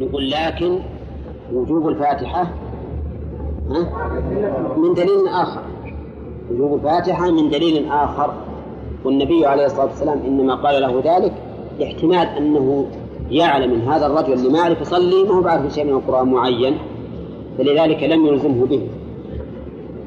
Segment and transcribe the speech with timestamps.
[0.00, 0.78] نقول لكن
[1.52, 2.50] وجوب الفاتحة
[4.76, 5.60] من دليل آخر.
[6.50, 8.34] وجوب الفاتحة من دليل آخر.
[9.04, 11.32] والنبي عليه الصلاة والسلام إنما قال له ذلك
[11.78, 12.86] لاحتمال أنه
[13.30, 16.78] يعلم من هذا الرجل اللي ما يعرف يصلي ما هو بعرف شيء من القرآن معين
[17.58, 18.88] فلذلك لم يلزمه به.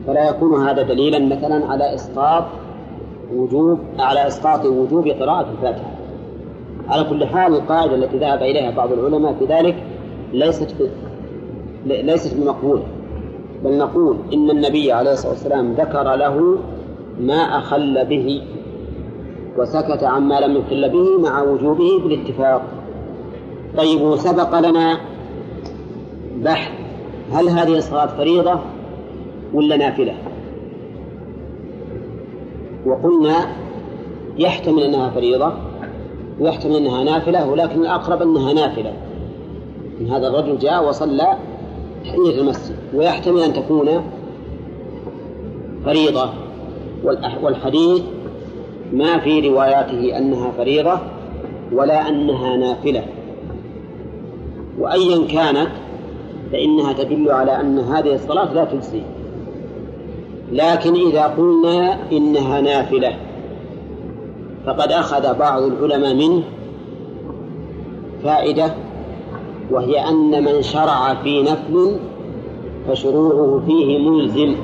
[0.07, 2.43] فلا يكون هذا دليلا مثلا على إسقاط
[3.33, 5.96] وجوب على إسقاط وجوب قراءة الفاتحة.
[6.89, 9.83] على كل حال القاعدة التي ذهب إليها بعض العلماء في ذلك
[10.33, 10.75] ليست
[11.85, 12.83] ليست بمقبولة
[13.63, 16.57] بل نقول إن النبي عليه الصلاة والسلام ذكر له
[17.19, 18.41] ما أخل به
[19.57, 22.61] وسكت عما لم يخل به مع وجوبه بالاتفاق.
[23.77, 24.97] طيب وسبق لنا
[26.43, 26.71] بحث
[27.31, 28.59] هل هذه الصلاة فريضة
[29.53, 30.13] ولا نافلة؟
[32.85, 33.35] وقلنا
[34.37, 35.53] يحتمل أنها فريضة.
[36.39, 38.93] ويحتمل أنها نافلة ولكن الأقرب أنها نافلة.
[40.01, 41.37] إن هذا الرجل جاء وصلى
[42.03, 44.03] تحية المسجد ويحتمل أن تكون
[45.85, 46.29] فريضة.
[47.43, 48.01] والحديث
[48.93, 50.99] ما في رواياته أنها فريضة
[51.73, 53.03] ولا أنها نافلة.
[54.79, 55.69] وأيا كانت
[56.51, 59.01] فإنها تدل على أن هذه الصلاة لا تجزي.
[60.51, 63.15] لكن إذا قلنا إنها نافلة
[64.67, 66.43] فقد أخذ بعض العلماء منه
[68.23, 68.73] فائدة
[69.71, 71.97] وهي أن من شرع في نفل
[72.87, 74.55] فشروعه فيه ملزم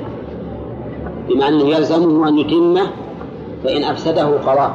[1.28, 2.86] بمعنى أنه يلزمه أن يتمه
[3.64, 4.74] فإن أفسده قضاه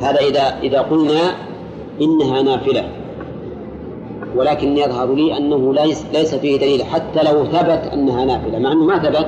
[0.00, 1.34] هذا إذا إذا قلنا
[2.02, 2.88] إنها نافلة
[4.36, 8.84] ولكن يظهر لي أنه ليس ليس فيه دليل حتى لو ثبت أنها نافلة مع أنه
[8.84, 9.26] ما ثبت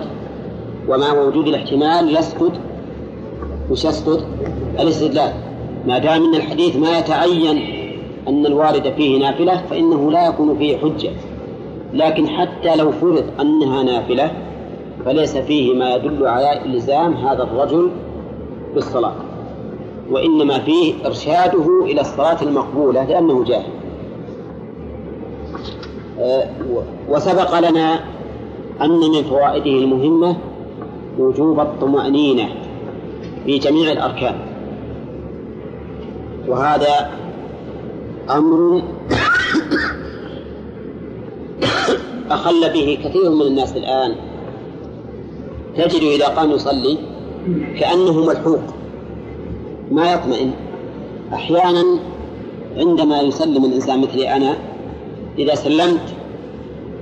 [0.88, 2.52] ومع وجود الاحتمال يسقط
[3.72, 4.24] وش يسقط؟
[4.80, 5.32] الاستدلال
[5.86, 7.58] ما دام أن الحديث ما يتعين
[8.28, 11.10] أن الوارد فيه نافلة فإنه لا يكون فيه حجة.
[11.94, 14.30] لكن حتى لو فرض أنها نافلة
[15.04, 17.90] فليس فيه ما يدل على إلزام هذا الرجل
[18.74, 19.14] بالصلاة.
[20.10, 23.72] وإنما فيه إرشاده إلى الصلاة المقبولة لأنه جاهل.
[27.08, 28.00] وسبق لنا
[28.80, 30.36] أن من فوائده المهمة
[31.18, 32.48] وجوب الطمأنينة.
[33.46, 34.34] في جميع الأركان.
[36.48, 37.10] وهذا
[38.30, 38.82] أمر
[42.30, 44.14] أخل به كثير من الناس الآن.
[45.76, 46.98] تجد إذا قام يصلي
[47.78, 48.62] كأنه ملحوق
[49.90, 50.50] ما يطمئن.
[51.32, 51.84] أحيانا
[52.76, 54.56] عندما يسلم الإنسان مثلي أنا
[55.38, 56.14] إذا سلمت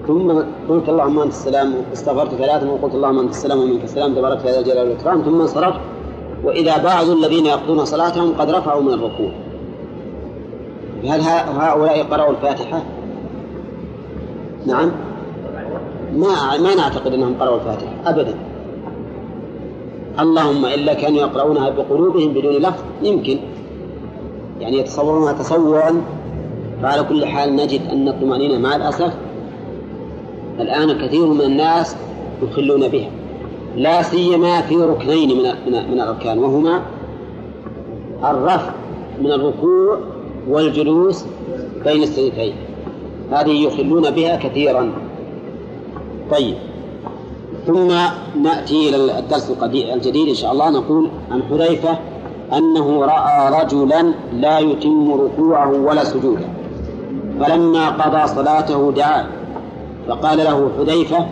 [0.07, 0.33] ثم
[0.69, 4.59] قلت اللهم أنت السلام استغفرت ثلاثا وقلت اللهم أنت السلام ومنك السلام تبارك يا ذا
[4.59, 5.81] الجلال والإكرام ثم انصرفت
[6.45, 9.31] وإذا بعض الذين يقضون صلاتهم قد رفعوا من الركوع.
[11.05, 11.21] هل
[11.61, 12.83] هؤلاء قرأوا الفاتحة؟
[14.67, 14.91] نعم.
[16.13, 18.35] ما ما نعتقد أنهم قرأوا الفاتحة ابدا.
[20.21, 23.39] اللهم الا كانوا يقرؤونها بقلوبهم بدون لفظ يمكن.
[24.61, 26.03] يعني يتصورونها تصورا
[26.83, 29.13] فعلى كل حال نجد أن الطمأنينة مع الأسف
[30.61, 31.97] الآن كثير من الناس
[32.43, 33.11] يخلون بها.
[33.77, 36.83] لا سيما في ركنين من من, الأركان وهما
[38.25, 38.71] الرفع
[39.21, 39.99] من الركوع
[40.49, 41.25] والجلوس
[41.85, 42.55] بين السجدتين.
[43.33, 44.93] هذه يخلون بها كثيرا.
[46.31, 46.55] طيب.
[47.67, 47.89] ثم
[48.43, 50.71] نأتي إلى الدرس الجديد إن شاء الله.
[50.71, 51.99] نقول عن حذيفة
[52.53, 56.49] أنه رأى رجلا لا يتم ركوعه ولا سجوده.
[57.41, 59.27] فلما قضى صلاته دعا
[60.09, 61.27] فقال له حذيفة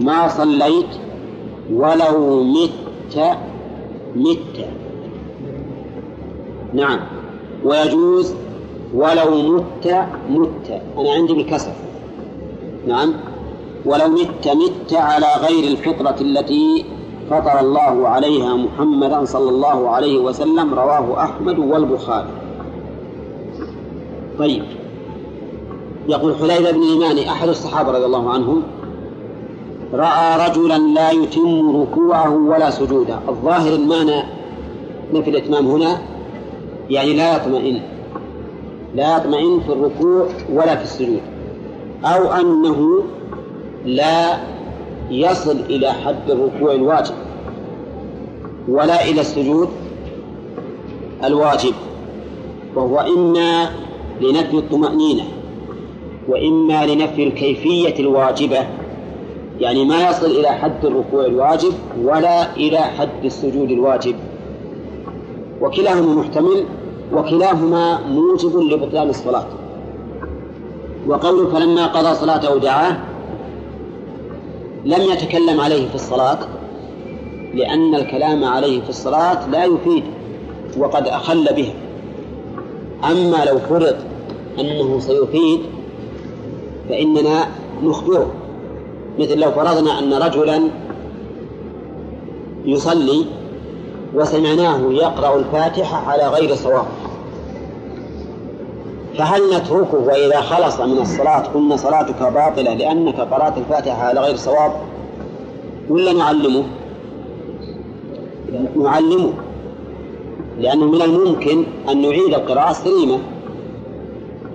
[0.00, 0.86] ما صليت؟
[1.74, 3.16] ولو مت
[4.16, 4.66] مت.
[6.74, 7.00] نعم.
[7.64, 8.34] ويجوز
[8.94, 10.80] ولو مت مت.
[10.98, 11.72] أنا عندي بالكسر
[12.86, 13.12] نعم.
[13.84, 16.84] ولو مت مت على غير الفطرة التي
[17.30, 22.28] فطر الله عليها محمدا صلى الله عليه وسلم رواه أحمد والبخاري.
[24.38, 24.62] طيب.
[26.08, 28.62] يقول حليفة بن اليماني أحد الصحابة رضي الله عنهم
[29.94, 33.18] رأى رجلا لا يتم ركوعه ولا سجوده.
[33.28, 34.22] الظاهر المعنى
[35.12, 36.02] نفي الإتمام هنا
[36.90, 37.80] يعني لا يطمئن
[38.94, 41.20] لا يطمئن في الركوع ولا في السجود.
[42.04, 43.02] أو أنه
[43.84, 44.36] لا
[45.10, 47.14] يصل إلى حد الركوع الواجب
[48.68, 49.68] ولا إلى السجود
[51.24, 51.74] الواجب
[52.74, 53.70] وهو إما
[54.20, 55.24] لنفي الطمأنينة
[56.28, 58.66] وإما لنفي الكيفية الواجبة.
[59.60, 61.72] يعني ما يصل إلى حد الركوع الواجب
[62.02, 64.14] ولا إلى حد السجود الواجب.
[65.60, 66.64] وكلاهما محتمل
[67.12, 69.46] وكلاهما موجب لبطلان الصلاة.
[71.06, 72.96] وقوله فلما قضى صلاته دعاه
[74.84, 76.38] لم يتكلم عليه في الصلاة
[77.54, 80.04] لأن الكلام عليه في الصلاة لا يفيد
[80.78, 81.74] وقد أخل بها
[83.10, 83.96] أما لو فرض
[84.60, 85.60] أنه سيفيد
[86.88, 87.46] فإننا
[87.82, 88.30] نخبره.
[89.18, 90.62] مثل لو فرضنا أن رجلا
[92.64, 93.26] يصلي
[94.14, 96.84] وسمعناه يقرأ الفاتحة على غير صواب
[99.18, 104.72] فهل نتركه وإذا خلص من الصلاة قلنا صلاتك باطلة لأنك قرأت الفاتحة على غير صواب
[105.90, 106.64] ولا نعلمه؟
[108.76, 109.32] نعلمه
[110.60, 113.18] لأنه من الممكن أن نعيد القراءة السليمة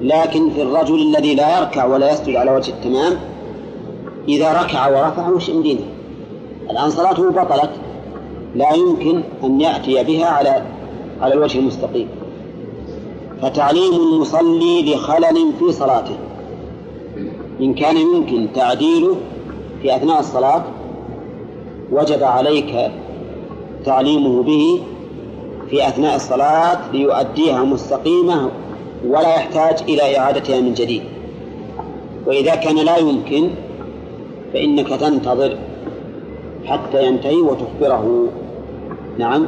[0.01, 3.13] لكن في الرجل الذي لا يركع ولا يسجد على وجه التمام
[4.27, 5.79] إذا ركع ورفع وش عندنا
[6.69, 7.69] الآن صلاته بطلت.
[8.55, 10.63] لا يمكن أن يأتي بها على
[11.21, 12.07] على الوجه المستقيم.
[13.41, 16.17] فتعليم المصلي لخلل في صلاته.
[17.61, 19.15] إن كان يمكن تعديله
[19.81, 20.63] في أثناء الصلاة
[21.91, 22.91] وجب عليك
[23.85, 24.81] تعليمه به
[25.69, 28.49] في أثناء الصلاة ليؤديها مستقيمة
[29.07, 31.03] ولا يحتاج إلى إعادتها من جديد.
[32.25, 33.49] وإذا كان لا يمكن
[34.53, 35.57] فإنك تنتظر
[36.65, 38.27] حتى ينتهي وتخبره.
[39.17, 39.47] نعم.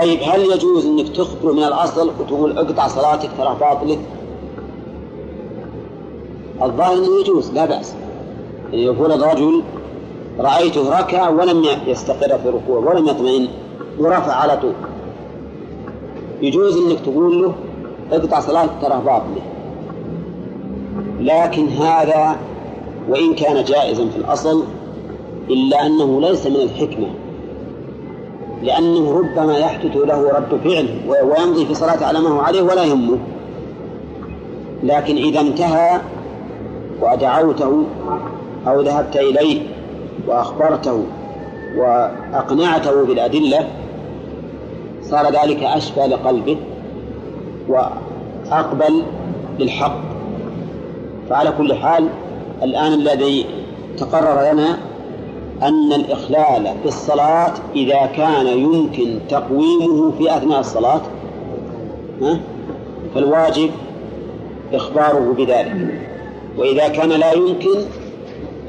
[0.00, 3.98] طيب هل يجوز إنك تخبر من الأصل وتقول اقطع صلاتك ترى باطله؟
[6.62, 7.94] الظاهر إنه يجوز لا بأس.
[8.72, 9.62] يعني يقول الرجل
[10.38, 13.48] رأيته ركع ولم يستقر في ركوع ولم يطمئن
[13.98, 14.72] ورفع على طول.
[16.42, 17.54] يجوز إنك تقول له
[18.12, 19.42] اقطع صلاتك ترى باطله
[21.20, 22.36] لكن هذا
[23.08, 24.64] وإن كان جائزا في الأصل
[25.50, 27.06] إلا أنه ليس من الحكمة
[28.62, 33.18] لأنه ربما يحدث له رد فعل ويمضي في صلاة على ما هو عليه ولا يهمه.
[34.82, 36.00] لكن إذا انتهى
[37.00, 37.82] ودعوته
[38.66, 39.62] أو ذهبت إليه
[40.26, 41.04] وأخبرته
[41.76, 43.68] وأقنعته بالأدلة
[45.02, 46.56] صار ذلك أشفى لقلبه
[47.68, 49.02] وأقبل
[49.58, 50.00] للحق.
[51.30, 52.08] فعلى كل حال
[52.62, 53.46] الآن الذي
[53.98, 54.78] تقرر لنا
[55.62, 61.00] أن الإخلال في الصلاة إذا كان يمكن تقويمه في أثناء الصلاة
[63.14, 63.70] فالواجب
[64.72, 66.00] إخباره بذلك.
[66.58, 67.80] وإذا كان لا يمكن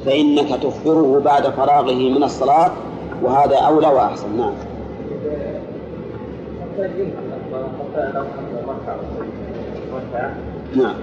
[0.06, 2.72] فإنك تخبره بعد فراغه من الصلاة
[3.24, 4.38] وهذا أولى وأحسن.
[4.38, 4.54] نعم.
[10.76, 10.96] نعم.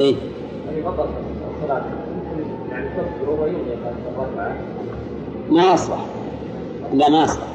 [0.00, 0.14] إيه.
[5.50, 6.06] ما يصلح.
[6.94, 7.46] لا ما يصلح.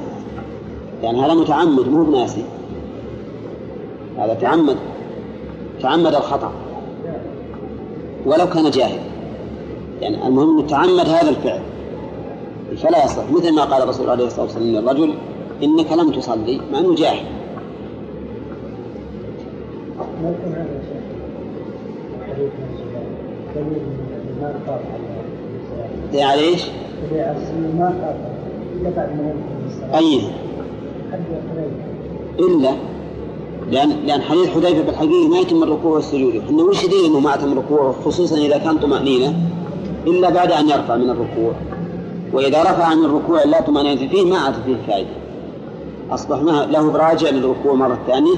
[1.03, 2.43] يعني هذا متعمد مو بناسي.
[4.17, 4.77] هذا تعمد
[5.81, 6.51] تعمد الخطأ.
[8.25, 8.99] ولو كان جاهل.
[10.01, 11.61] يعني المهم تعمد هذا الفعل.
[12.77, 13.31] فلا يصلح.
[13.31, 15.13] مثل ما قال الرسول عليه الصلاة والسلام للرجل
[15.63, 17.25] إنك لم تصلي مع إنه جاهل.
[26.13, 26.63] يعني إيش؟
[29.93, 30.21] أي
[32.39, 32.71] إلا
[33.71, 37.51] لأن لأن حديث حذيفة بالحقيقة ما يتم الركوع والسجود، إحنا وش دليل أنه ما يتم
[37.51, 39.33] الركوع؟ خصوصا إذا كان طمأنينة.
[40.07, 41.53] إلا بعد أن يرفع من الركوع.
[42.33, 45.09] وإذا رفع من الركوع لا طمأنينة فيه ما عاد فيه فائدة.
[46.11, 48.35] أصبح له براجع للركوع مرة ثانية.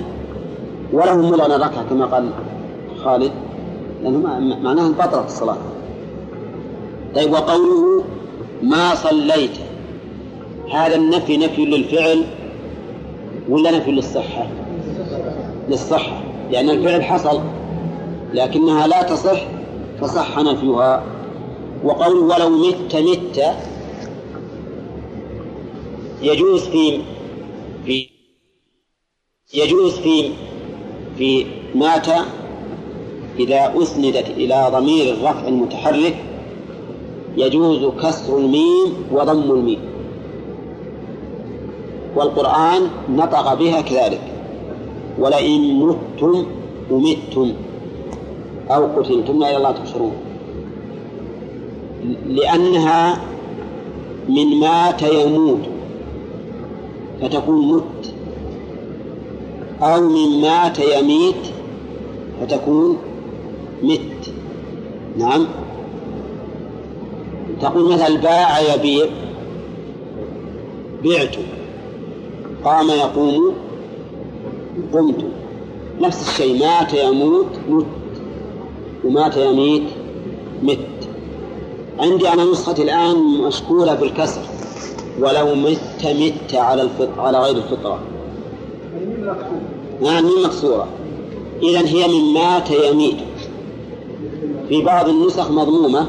[0.93, 2.29] وله ملعن ركعة كما قال
[3.03, 3.31] خالد
[4.03, 4.17] لأنه
[4.63, 5.57] معناها بطلت الصلاة.
[7.15, 8.03] طيب وقوله
[8.63, 9.51] ما صليت؟
[10.73, 12.25] هذا النفي نفي للفعل
[13.49, 14.47] ولا نفي للصحة؟
[15.69, 17.41] للصحة لأن الفعل حصل
[18.33, 19.41] لكنها لا تصح
[20.01, 21.03] فصح نفيها.
[21.83, 23.43] وقوله ولو مت مت
[26.21, 27.01] يجوز في
[27.85, 28.09] في
[29.53, 30.31] يجوز في
[31.17, 31.45] في
[31.75, 32.07] مات
[33.39, 36.15] إذا أسندت إلى ضمير الرفع المتحرك
[37.37, 39.79] يجوز كسر الميم وضم الميم.
[42.15, 44.21] والقرآن نطق بها كذلك.
[45.19, 46.45] ولئن متم
[46.91, 47.53] ومتم
[48.71, 50.11] أو قتلتم إلى الله تحشرون.
[52.27, 53.21] لأنها
[54.29, 55.59] من مات يموت
[57.21, 57.96] فتكون مت
[59.81, 61.35] أو من مات يميت
[62.41, 62.97] فتكون
[63.83, 64.33] مت.
[65.17, 65.47] نعم.
[67.61, 69.05] تقول مثل باع يبيع
[71.03, 71.35] بعت
[72.63, 73.53] قام يقوم
[74.93, 75.25] قمت.
[76.01, 77.85] نفس الشيء مات يموت مت.
[79.05, 79.83] ومات يميت
[80.63, 80.77] مت.
[81.99, 84.41] عندي أنا نسخة الآن مشكورة بالكسر
[85.19, 87.99] ولو مت مت على على غير الفطرة.
[90.01, 90.87] نعم من مكسورة.
[91.63, 93.17] إذا هي من مات يميت
[94.69, 96.07] في بعض النسخ مضمومة.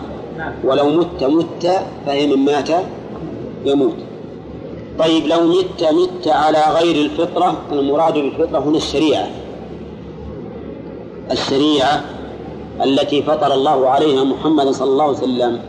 [0.65, 2.69] ولو مت مت فهي من مات
[3.65, 3.95] يموت.
[4.99, 9.29] طيب لو مت مت على غير الفطرة المراد بالفطرة هنا الشريعة.
[11.31, 12.05] الشريعة
[12.85, 15.61] التي فطر الله عليها محمد صلى الله عليه وسلم.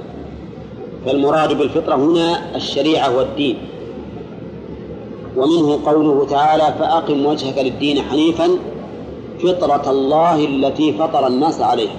[1.05, 3.57] فالمراد بالفطرة هنا الشريعة والدين.
[5.39, 8.49] ومنه قوله تعالى فأقم وجهك للدين حنيفا
[9.43, 11.95] فطرة الله التي فطر الناس عليها.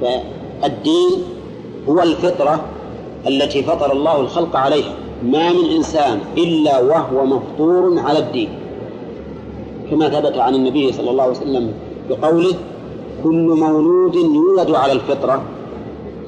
[0.00, 1.10] فالدين
[1.88, 2.60] هو الفطرة
[3.26, 4.94] التي فطر الله الخلق عليها.
[5.24, 8.48] ما من إنسان إلا وهو مفطور على الدين.
[9.90, 11.72] كما ثبت عن النبي صلى الله عليه وسلم
[12.10, 12.54] بقوله
[13.24, 15.42] كل مولود يولد على الفطرة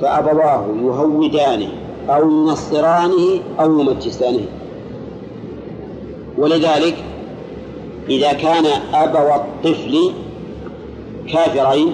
[0.01, 1.69] فأبواه يهودانه
[2.09, 4.47] أو ينصرانه أو يمجسانه.
[6.43, 6.97] ولذلك
[8.09, 10.13] إذا كان أبو الطفل
[11.33, 11.93] كافرين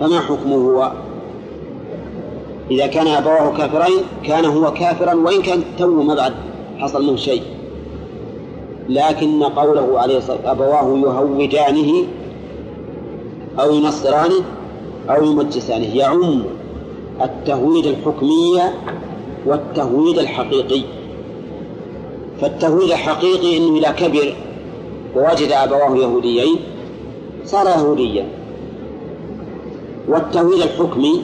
[0.00, 0.92] فما حكمه هو؟
[2.70, 6.32] إذا كان أبواه كافرين كان هو كافرا وإن كان تو ما بعد
[6.78, 7.42] حصل منه شيء.
[8.88, 12.04] لكن قوله عليه الصلاة أبواه يهودانه
[13.60, 14.44] أو ينصرانه
[15.10, 15.96] أو يمجسانه.
[15.96, 16.42] يعم
[17.22, 18.60] التهويد الحكمي
[19.46, 20.82] والتهويد الحقيقي.
[22.40, 24.34] فالتهويد الحقيقي أنه إذا كبر
[25.16, 26.56] ووجد أبواه يهوديين
[27.44, 28.26] صار يهوديا.
[30.08, 31.22] والتهويد الحكمي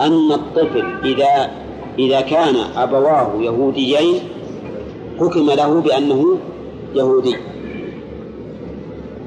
[0.00, 1.50] أن الطفل إذا
[1.98, 4.20] إذا كان أبواه يهوديين
[5.20, 6.38] حكم له بأنه
[6.94, 7.36] يهودي.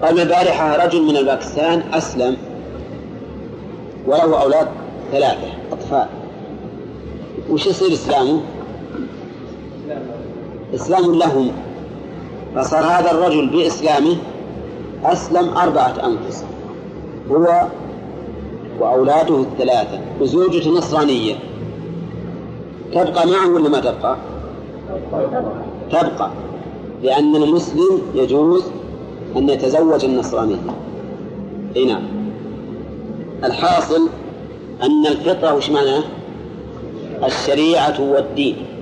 [0.04, 2.38] قبل البارحة رجل من الباكستان أسلم
[4.08, 4.68] وله أولاد
[5.12, 6.08] ثلاثة أطفال.
[7.50, 8.42] وش يصير إسلامه؟
[10.76, 11.52] إسلام لهم.
[12.56, 14.16] فصار هذا الرجل بإسلامه
[15.06, 16.46] أسلم أربعة أنفس.
[17.32, 17.68] هو
[18.80, 20.00] وأولاده الثلاثة.
[20.22, 21.36] وزوجته نصرانية.
[22.92, 24.18] تبقى معه ولا ما تبقى؟
[25.92, 26.30] تبقى.
[27.04, 28.64] لأن المسلم يجوز
[29.38, 30.56] أن يتزوج النصرانية.
[31.76, 32.04] أي نعم.
[33.44, 34.10] الحاصل
[34.84, 36.04] أن الفطرة وش معناه؟
[37.24, 38.73] الشريعة والدين.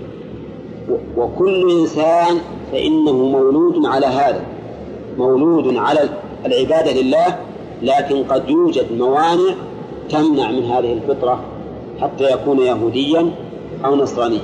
[1.18, 2.38] وكل إنسان
[2.72, 4.42] فإنه مولود على هذا
[5.18, 6.10] مولود على
[6.46, 7.38] العبادة لله
[7.82, 9.54] لكن قد يوجد موانع
[10.10, 11.40] تمنع من هذه الفطرة
[12.02, 13.32] حتى يكون يهوديا
[13.86, 14.40] أو نصرانيا.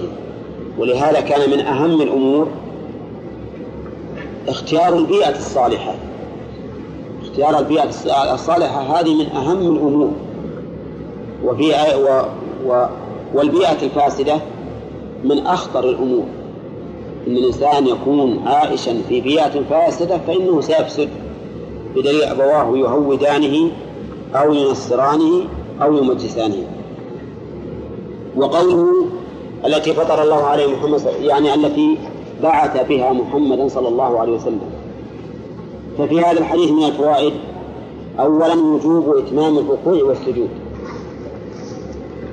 [0.78, 2.48] ولهذا كان من أهم الأمور
[4.48, 5.96] اختيار البيئة الصالحة.
[7.22, 7.90] اختيار البيئة
[8.34, 10.12] الصالحة هذه من أهم الأمور.
[11.46, 12.26] وفي و
[12.70, 12.86] و
[13.34, 14.40] والبيئة الفاسدة
[15.24, 16.26] من أخطر الأمور.
[17.28, 21.10] إن الإنسان يكون عائشا في بيئة فاسدة فإنه سيفسد
[21.96, 23.72] بدليل أبواه يهودانه
[24.36, 25.44] أو ينصرانه
[25.82, 26.68] أو يمجسانه.
[28.36, 29.06] وقوله
[29.66, 31.98] التي فطر الله عليه محمد يعني التي
[32.44, 34.62] بعث بها محمدا صلى الله عليه وسلم.
[35.98, 37.34] ففي هذا الحديث من الفوائد
[38.20, 40.50] أولا وجوب إتمام الركوع والسجود.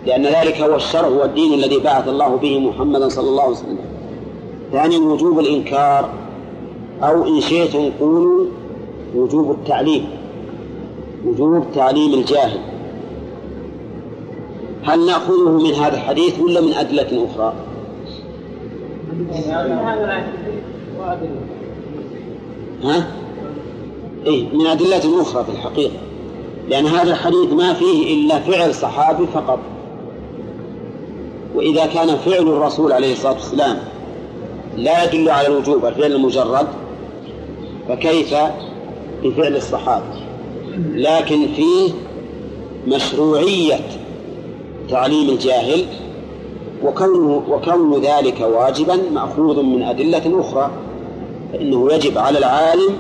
[0.07, 3.94] لأن ذلك هو الشرع والدين الذي بعث الله به محمدا صلى الله عليه وسلم.
[4.75, 6.11] ثانيا وجوب الإنكار
[7.03, 8.47] أو إن شئتم قولوا
[9.15, 10.07] وجوب التعليم
[11.27, 12.61] وجوب تعليم الجاهل
[14.85, 17.55] هل نأخذه من هذا الحديث ولا من أدلة أخرى؟
[22.85, 23.07] ها؟
[24.27, 25.99] إيه من أدلة أخرى في الحقيقة
[26.69, 29.59] لأن هذا الحديث ما فيه إلا فعل صحابي فقط
[31.55, 33.94] وإذا كان فعل الرسول عليه الصلاة والسلام
[34.77, 36.67] لا يدل على الوجوب الفعل المجرد
[37.89, 38.35] فكيف
[39.23, 40.05] بفعل الصحابة؟
[40.95, 41.91] لكن فيه
[42.87, 43.81] مشروعية
[44.91, 45.85] تعليم الجاهل
[46.85, 50.71] وكونه وكون ذلك واجبا مأخوذ من أدلة أخرى
[51.53, 52.95] فإنه يجب على العالم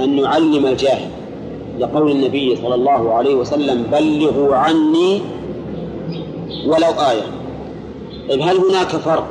[0.00, 1.08] أن يعلم الجاهل.
[1.78, 5.22] لقول النبي صلى الله عليه وسلم بلغوا عني
[6.66, 7.26] ولو آية.
[8.28, 9.26] طيب هل هناك فرق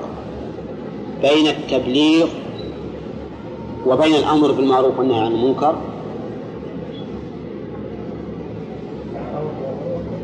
[1.24, 2.28] بين التبليغ
[3.86, 5.76] وبين الأمر بالمعروف والنهي عن المنكر؟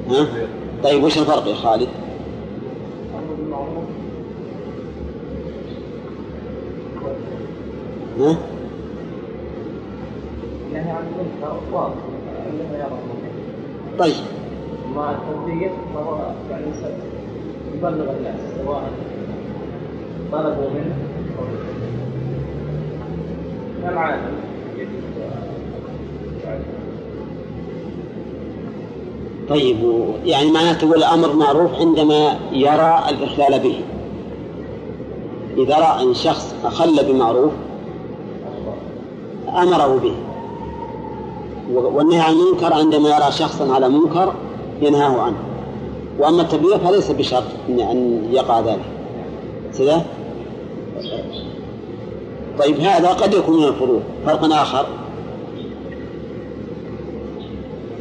[0.09, 0.27] ها؟
[0.83, 1.87] طيب وش الفرق يا خالد؟
[8.19, 8.37] ها؟
[13.99, 14.15] طيب
[14.95, 16.17] ما التنبيه فهو
[16.51, 16.65] يعني
[17.75, 18.91] يبلغ الناس سواء
[20.31, 20.95] طلبوا منه
[23.83, 24.21] كالعادة
[29.49, 29.77] طيب
[30.25, 33.81] يعني معناته الأمر معروف عندما يرى الإخلال به.
[35.57, 37.51] إذا رأى أن شخص أخل بمعروف
[39.49, 40.13] أمره به.
[41.73, 44.33] والنهي عن المنكر عندما يرى شخصا على منكر
[44.81, 45.37] ينهاه عنه.
[46.19, 48.85] وأما التبليغ فليس بشرط أن يقع ذلك.
[49.77, 50.05] كذا
[52.59, 54.85] طيب هذا قد يكون من الفروق فرق آخر.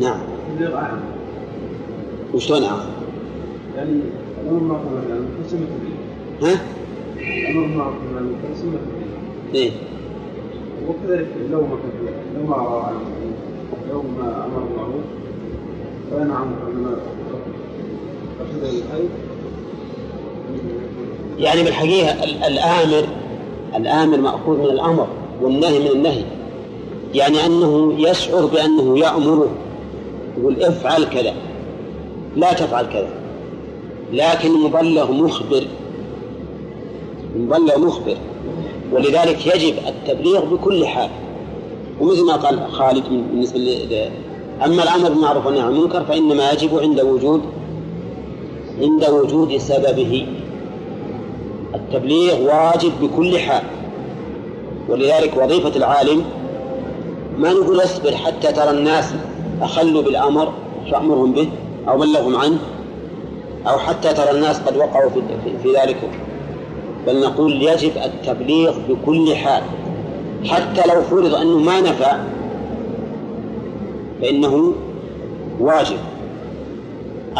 [0.01, 0.21] نعم.
[2.35, 2.91] وشلون أعلم؟
[3.77, 4.01] يعني
[4.43, 5.67] الأمر معروف مثلا كسمة
[6.43, 6.61] ها؟
[7.51, 8.79] الأمر معروف مثلا كسمة
[9.55, 9.71] إيه؟
[10.89, 11.79] وكذلك لو ما
[12.37, 12.93] لو ما رأى
[13.91, 15.05] لو ما أمر بالمعروف
[16.11, 16.97] فنعم عن
[21.39, 23.07] يعني بالحقيقة الآمر
[23.77, 25.07] الآمر مأخوذ من الأمر
[25.43, 26.23] والنهي من النهي.
[27.15, 29.49] يعني أنه يشعر بأنه يأمره
[30.39, 31.35] يقول افعل كذا.
[32.37, 33.09] لا تفعل كذا.
[34.13, 35.65] لكن المبلغ مخبر.
[37.37, 38.17] المبلغ مخبر.
[38.93, 41.11] ولذلك يجب التبليغ بكل حال.
[42.01, 44.11] ومثل ما قال خالد بالنسبة
[44.65, 47.41] أما الأمر بالمعروف والنهي عن المنكر فإنما يجب عند وجود
[48.81, 50.27] عند وجود سببه.
[51.79, 53.63] التبليغ واجب بكل حال.
[54.89, 56.25] ولذلك وظيفة العالم
[57.39, 59.15] ما نقول اصبر حتى ترى الناس
[59.63, 60.53] أخلوا بالأمر
[60.91, 61.49] فأمرهم به
[61.89, 62.59] أو بلغهم عنه
[63.67, 65.21] أو حتى ترى الناس قد وقعوا في,
[65.63, 65.97] في ذلك.
[67.07, 69.63] بل نقول يجب التبليغ بكل حال.
[70.45, 72.17] حتى لو فرض أنه ما نفع
[74.23, 74.73] فإنه
[75.61, 75.99] واجب.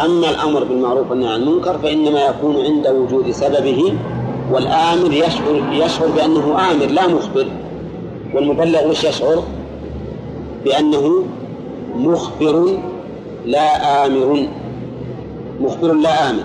[0.05, 3.93] أما الأمر بالمعروف والنهي عن المنكر فإنما يكون عند وجود سببه
[4.51, 7.47] والآمر يشعر يشعر بأنه آمر لا مخبر.
[8.33, 9.43] والمبلغ وش يشعر؟
[10.65, 11.23] بأنه
[11.95, 12.77] مخبر
[13.45, 14.47] لا آمر.
[15.61, 16.43] مخبر لا آمر.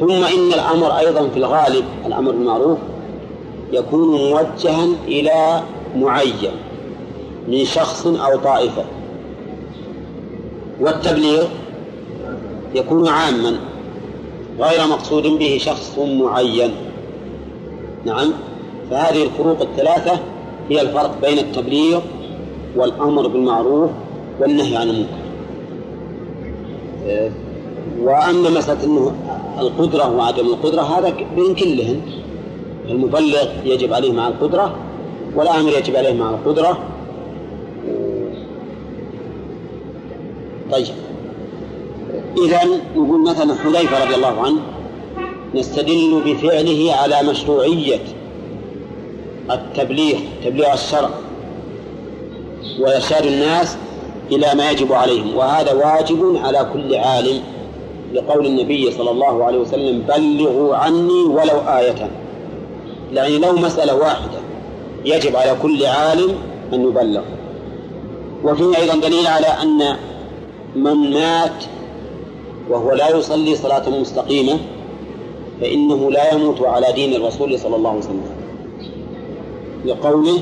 [0.00, 2.78] ثم إن الأمر أيضا في الغالب الأمر بالمعروف
[3.72, 5.62] يكون موجها إلى
[5.96, 6.50] معين
[7.48, 8.84] من شخص أو طائفة.
[10.80, 11.44] والتبليغ
[12.74, 13.56] يكون عاما.
[14.60, 16.70] غير مقصود به شخص معين.
[18.04, 18.32] نعم.
[18.90, 20.20] فهذه الفروق الثلاثة
[20.70, 22.00] هي الفرق بين التبليغ
[22.76, 23.90] والأمر بالمعروف
[24.40, 25.26] والنهي عن المنكر.
[28.00, 29.12] وأما مسألة أنه
[29.58, 32.00] القدرة وعدم القدرة هذا بين كلهن.
[32.88, 34.76] المبلغ يجب عليه مع القدرة
[35.34, 36.78] والآمر يجب عليه مع القدرة.
[40.72, 40.86] طيب.
[42.44, 42.60] إذا
[42.96, 44.60] نقول مثلا حذيفة رضي الله عنه
[45.54, 48.00] نستدل بفعله على مشروعية
[49.50, 51.10] التبليغ تبليغ الشرع
[52.80, 53.76] وإرشاد الناس
[54.32, 57.40] إلى ما يجب عليهم وهذا واجب على كل عالم
[58.12, 62.10] لقول النبي صلى الله عليه وسلم بلغوا عني ولو آية.
[63.12, 64.38] يعني لو مسألة واحدة
[65.04, 66.34] يجب على كل عالم
[66.72, 67.22] أن يبلغ.
[68.44, 69.96] وفيه أيضا دليل على أن
[70.76, 71.64] من مات
[72.70, 74.58] وهو لا يصلي صلاة مستقيمة
[75.60, 78.30] فإنه لا يموت على دين الرسول صلى الله عليه وسلم.
[79.84, 80.40] لقوله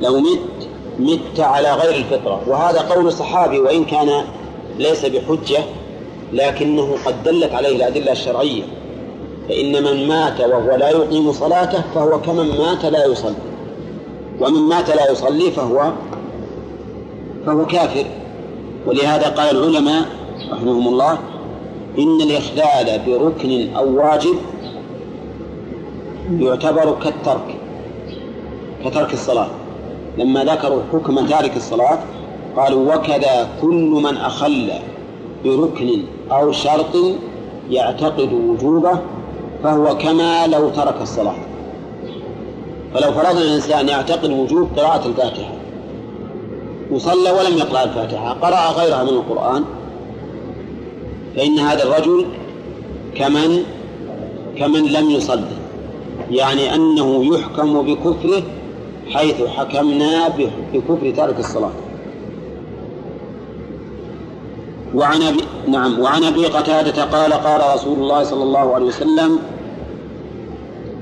[0.00, 2.40] لو مت مت على غير الفطرة.
[2.46, 4.24] وهذا قول صحابي وإن كان
[4.78, 5.64] ليس بحجة
[6.32, 8.62] لكنه قد دلت عليه الأدلة الشرعية.
[9.48, 13.34] فإن من مات وهو لا يقيم صلاته فهو كمن مات لا يصلي.
[14.40, 15.92] ومن مات لا يصلي فهو
[17.46, 18.04] فهو كافر.
[18.86, 20.02] ولهذا قال العلماء
[20.52, 21.18] رحمهم الله
[21.98, 24.34] إن الإخلال بركن أو واجب
[26.38, 27.56] يعتبر كالترك
[28.84, 29.46] كترك الصلاة.
[30.18, 31.98] لما ذكروا حكم تارك الصلاة
[32.56, 34.72] قالوا وكذا كل من أخل
[35.44, 36.02] بركن
[36.32, 36.96] أو شرط
[37.70, 38.98] يعتقد وجوبه
[39.62, 41.34] فهو كما لو ترك الصلاة.
[42.94, 45.52] فلو فرضنا الإنسان يعتقد وجوب قراءة الفاتحة
[46.92, 49.64] وصلى ولم يقرأ الفاتحة قرأ غيرها من القرآن
[51.36, 52.26] فإن هذا الرجل
[53.14, 53.62] كمن
[54.58, 55.56] كمن لم يصلي
[56.30, 58.42] يعني أنه يحكم بكفره
[59.10, 60.28] حيث حكمنا
[60.72, 61.70] بكفر تارك الصلاة.
[64.94, 69.38] وعن أبي نعم وعن أبي قتادة قال قال رسول الله صلى الله عليه وسلم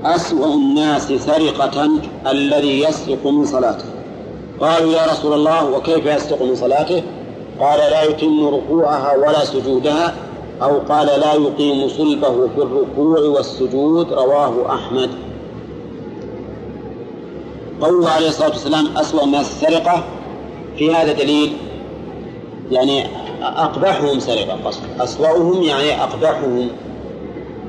[0.03, 1.89] أسوأ الناس سرقة
[2.31, 3.85] الذي يسرق من صلاته.
[4.59, 7.03] قالوا يا رسول الله وكيف يسرق من صلاته؟
[7.61, 10.15] قال لا يتم ركوعها ولا سجودها
[10.61, 15.09] أو قال لا يقيم صلبه في الركوع والسجود رواه أحمد.
[17.81, 20.03] قوله عليه الصلاة والسلام أسوأ الناس السرقة
[20.77, 21.53] في هذا دليل
[22.71, 23.05] يعني
[23.41, 24.59] أقبحهم سرقة
[24.99, 26.67] أسوأهم يعني أقبحهم.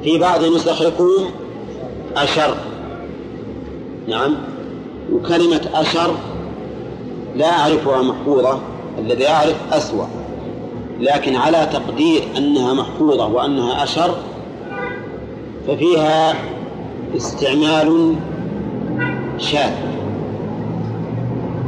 [0.05, 1.09] في بعض نسخكم
[2.17, 2.55] أشر.
[4.09, 4.35] نعم.
[5.13, 6.15] وكلمة أشر
[7.37, 8.72] لا أعرفها محفوظة.
[8.99, 10.07] الذي يعرف أسوأ
[11.01, 14.15] لكن على تقدير أنها محفوظة وأنها أشر
[15.69, 16.35] ففيها
[17.17, 18.15] استعمال
[19.39, 19.73] شاذ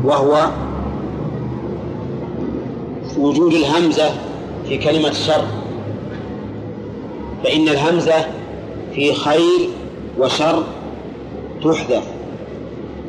[0.05, 0.49] وهو
[3.19, 4.11] وجود الهمزة
[4.69, 5.45] في كلمة شر.
[7.45, 8.27] فإن الهمزة
[8.95, 9.69] في خير
[10.19, 10.63] وشر
[11.65, 12.05] تحذف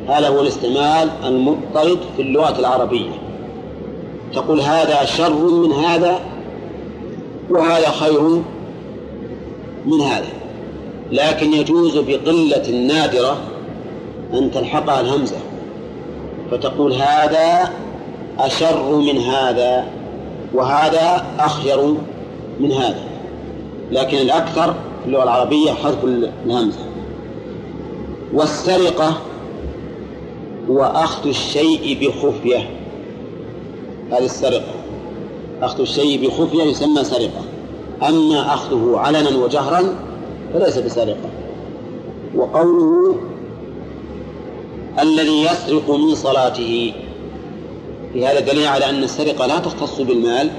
[0.08, 3.25] هذا هو الاستعمال المضطرد في اللغة العربية.
[4.36, 6.20] تقول هذا شر من هذا
[7.50, 8.42] وهذا خير
[9.86, 10.28] من هذا.
[11.12, 13.36] لكن يجوز بقلة نادرة
[14.34, 15.36] أن تلحقها الهمزة
[16.50, 17.72] فتقول هذا
[18.38, 19.84] أشر من هذا
[20.54, 21.94] وهذا أخير
[22.60, 23.02] من هذا.
[23.90, 26.04] لكن الأكثر في اللغة العربية حذف
[26.46, 26.80] الهمزة.
[28.32, 29.16] والسرقة
[30.70, 32.68] هو أخذ الشيء بخفية.
[34.10, 34.74] هذه السرقة.
[35.62, 37.42] أخذ الشيء بخفية يسمى سرقة.
[38.08, 39.94] أما أخذه علنا وجهرا
[40.54, 41.30] فليس بسرقة.
[42.36, 43.16] وقوله
[45.02, 46.92] الذي يسرق من صلاته.
[48.12, 50.50] في هذا دليل على أن السرقة لا تختص بالمال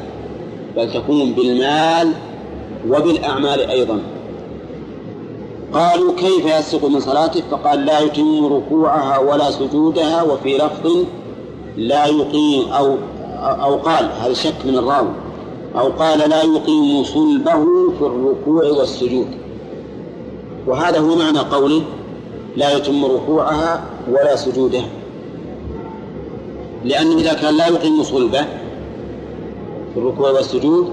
[0.76, 2.14] بل تكون بالمال
[2.90, 4.00] وبالأعمال أيضا.
[5.74, 11.06] قالوا كيف يسرق من صلاته؟ فقال لا يتم ركوعها ولا سجودها وفي لفظ
[11.78, 12.98] لا يقيم أو
[13.38, 15.14] أو قال هذا شك من الراوي.
[15.76, 17.64] أو قال لا يقيم صلبه
[18.00, 19.28] في الركوع والسجود.
[20.68, 21.82] وهذا هو معنى قوله
[22.58, 24.86] لا يتم ركوعها ولا سجودها
[26.86, 28.42] لأنه إذا كان لا يقيم صلبه
[29.94, 30.90] في الركوع والسجود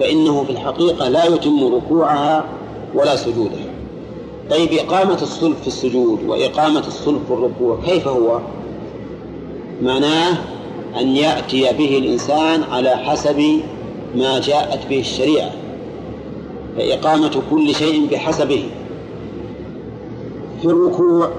[0.00, 2.44] فإنه في الحقيقة لا يتم ركوعها
[2.94, 3.74] ولا سجودها
[4.50, 8.40] طيب إقامة الصلب في السجود وإقامة الصلب في الركوع كيف هو؟
[9.82, 10.38] معناه
[11.00, 13.60] أن يأتي به الإنسان على حسب
[14.16, 15.50] ما جاءت به الشريعة
[16.76, 18.64] فإقامة كل شيء بحسبه.
[20.62, 21.30] في الركوع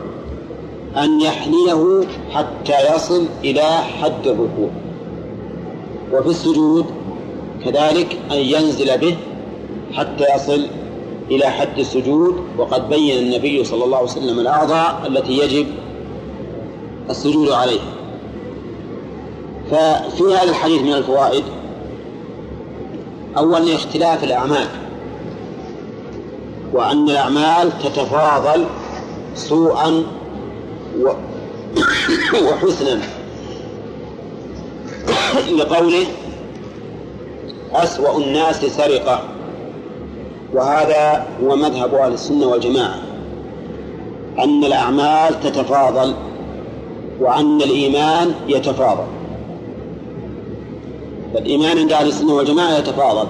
[0.98, 4.70] أن يحنيه حتى يصل إلى حد الركوع
[6.14, 6.86] وفي السجود
[7.66, 9.18] كذلك أن ينزل به
[9.94, 10.68] حتى يصل
[11.32, 12.36] إلى حد السجود.
[12.58, 15.68] وقد بين النبي صلى الله عليه وسلم الأعضاء التي يجب
[17.10, 17.96] السجود عليها.
[19.72, 21.44] ففي هذا الحديث من الفوائد.
[23.38, 24.68] أولا اختلاف الأعمال.
[26.74, 28.66] وأن الأعمال تتفاضل
[29.36, 30.04] سوءا
[32.46, 33.02] وحسنا.
[35.58, 36.06] لقوله
[37.74, 39.22] أسوأ الناس سرقة.
[40.54, 43.00] وهذا هو مذهب أهل السنة والجماعة.
[44.40, 46.16] أن الأعمال تتفاضل
[47.20, 49.25] وأن الإيمان يتفاضل.
[51.36, 53.28] فالإيمان عند أهل السنة والجماعة يتفاضل.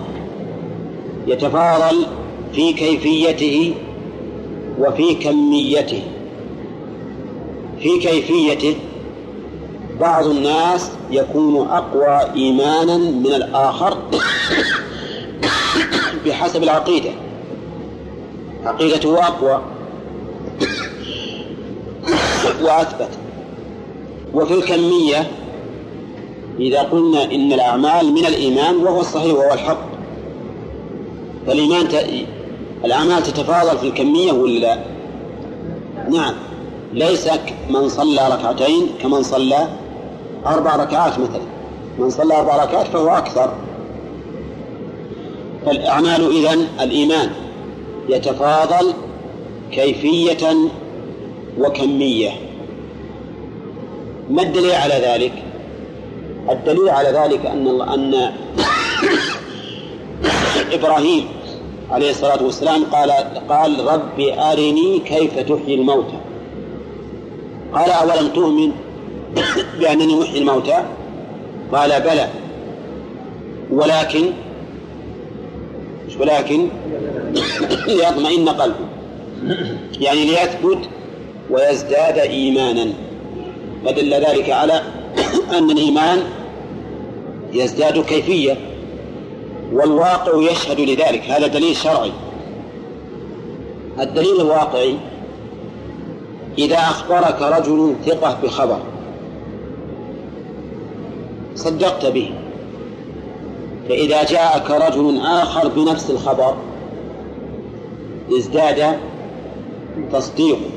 [1.27, 2.05] يتفاضل
[2.53, 3.73] في كيفيته
[4.79, 6.03] وفي كميته.
[7.79, 8.75] في كيفيته
[9.99, 13.97] بعض الناس يكون أقوى إيمانا من الآخر
[16.25, 17.11] بحسب العقيدة.
[18.65, 19.61] عقيدته أقوى
[22.61, 23.09] وأثبت.
[24.33, 25.31] وفي الكمية
[26.59, 29.85] إذا قلنا إن الأعمال من الإيمان وهو الصحيح وهو الحق
[31.47, 32.05] فالإيمان ت...
[32.85, 34.79] الأعمال تتفاضل في الكمية ولا لا؟
[36.09, 36.33] نعم
[36.93, 37.29] ليس
[37.69, 39.67] من صلى ركعتين كمن صلى
[40.45, 41.41] أربع ركعات مثلا
[41.99, 43.53] من صلى أربع ركعات فهو أكثر
[45.65, 47.29] فالأعمال إذن الإيمان
[48.09, 48.93] يتفاضل
[49.71, 50.55] كيفية
[51.59, 52.31] وكمية
[54.29, 55.43] ما الدليل على ذلك؟
[56.49, 58.31] الدليل على ذلك أن أن
[60.71, 61.27] إبراهيم
[61.91, 63.11] عليه الصلاة والسلام قال
[63.49, 66.17] قال رب أرني كيف تحيي الموتى.
[67.73, 68.71] قال أولم تؤمن
[69.79, 70.83] بأنني أحيي الموتى؟
[71.71, 72.27] قال بلى.
[73.71, 74.25] ولكن
[76.19, 76.67] ولكن
[77.87, 78.85] ليطمئن قلبه.
[79.99, 80.89] يعني ليثبت
[81.49, 82.87] ويزداد إيمانا.
[83.85, 84.81] فدل ذلك على
[85.57, 86.23] أن الإيمان
[87.53, 88.57] يزداد كيفية.
[89.73, 91.23] والواقع يشهد لذلك.
[91.29, 92.11] هذا دليل شرعي.
[93.99, 94.95] الدليل الواقعي
[96.57, 98.79] إذا أخبرك رجل ثقة بخبر
[101.55, 102.29] صدقت به.
[103.89, 106.55] فإذا جاءك رجل آخر بنفس الخبر
[108.37, 108.97] ازداد
[110.13, 110.69] تصديقه.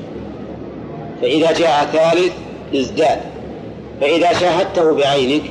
[1.22, 2.32] فإذا جاء ثالث
[2.74, 3.37] ازداد.
[4.00, 5.42] فإذا شاهدته بعينك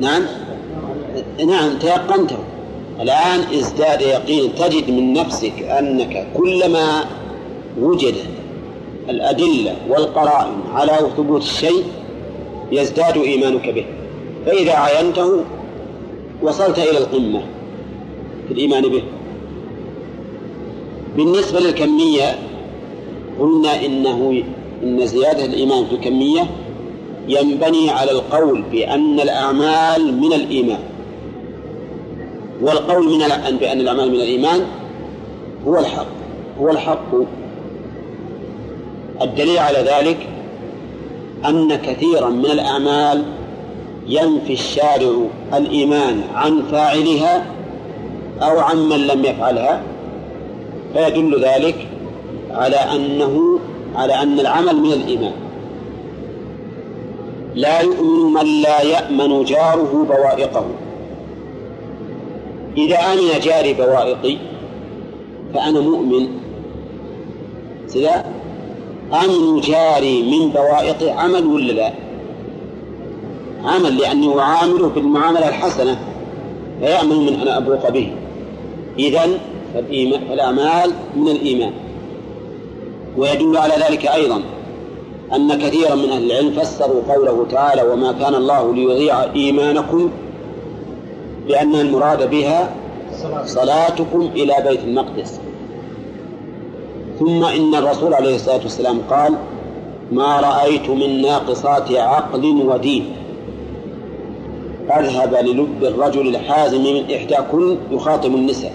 [0.00, 0.22] نعم
[1.46, 2.38] نعم تيقنته.
[3.00, 7.04] الآن إزداد يقين تجد من نفسك أنك كلما
[7.80, 8.26] وجدت
[9.08, 11.84] الأدلة والقرائن على ثبوت الشيء
[12.72, 13.84] يزداد إيمانك به.
[14.46, 15.44] فإذا عينته
[16.42, 17.40] وصلت إلى القمة
[18.48, 19.02] في الإيمان به.
[21.16, 22.38] بالنسبة للكمية
[23.40, 24.42] قلنا إنه
[24.82, 26.46] إن زيادة الإيمان في الكمية
[27.28, 30.80] ينبني على القول بأن الأعمال من الإيمان.
[32.62, 33.18] والقول من
[33.60, 34.66] بأن الأعمال من الإيمان
[35.66, 36.06] هو الحق
[36.60, 37.14] هو الحق.
[39.22, 40.16] الدليل على ذلك
[41.48, 43.24] أن كثيرا من الأعمال
[44.06, 47.46] ينفي الشارع الإيمان عن فاعلها
[48.42, 49.82] أو عن من لم يفعلها.
[50.94, 51.86] فيدل ذلك
[52.50, 53.58] على أنه
[53.96, 55.32] على أن العمل من الإيمان.
[57.54, 60.66] لا يؤمن من لا يأمن جاره بوائقه.
[62.76, 64.36] إذا آمن جاري بوائقي
[65.54, 66.28] فأنا مؤمن.
[67.86, 68.24] سلا
[69.24, 71.92] أمن جاري من بوائقي عمل ولا لا؟
[73.64, 75.98] عمل لأني أعامله بالمعاملة الحسنة
[76.80, 78.12] فيأمن من أن أبوق به.
[78.98, 79.28] إذا
[80.28, 81.72] فالأعمال من الإيمان.
[83.16, 84.42] ويدل على ذلك أيضا
[85.34, 90.10] أن كثيرا من أهل العلم فسروا قوله تعالى وما كان الله ليضيع إيمانكم
[91.46, 92.74] بأن المراد بها
[93.44, 95.40] صلاتكم إلى بيت المقدس.
[97.18, 99.34] ثم إن الرسول عليه الصلاة والسلام قال
[100.12, 103.12] ما رأيت من ناقصات عقل ودين
[104.90, 108.72] أذهب للب الرجل الحازم من إحداكن يخاطب النساء.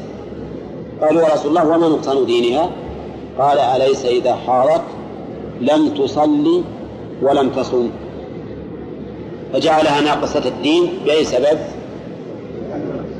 [1.02, 2.70] قالوا يا رسول الله وما نقصان دينها؟
[3.40, 4.82] قال أليس إذا حارت؟
[5.62, 6.64] لم تصلي
[7.22, 7.90] ولم تصم
[9.54, 11.60] فجعلها ناقصة الدين بأي سبب؟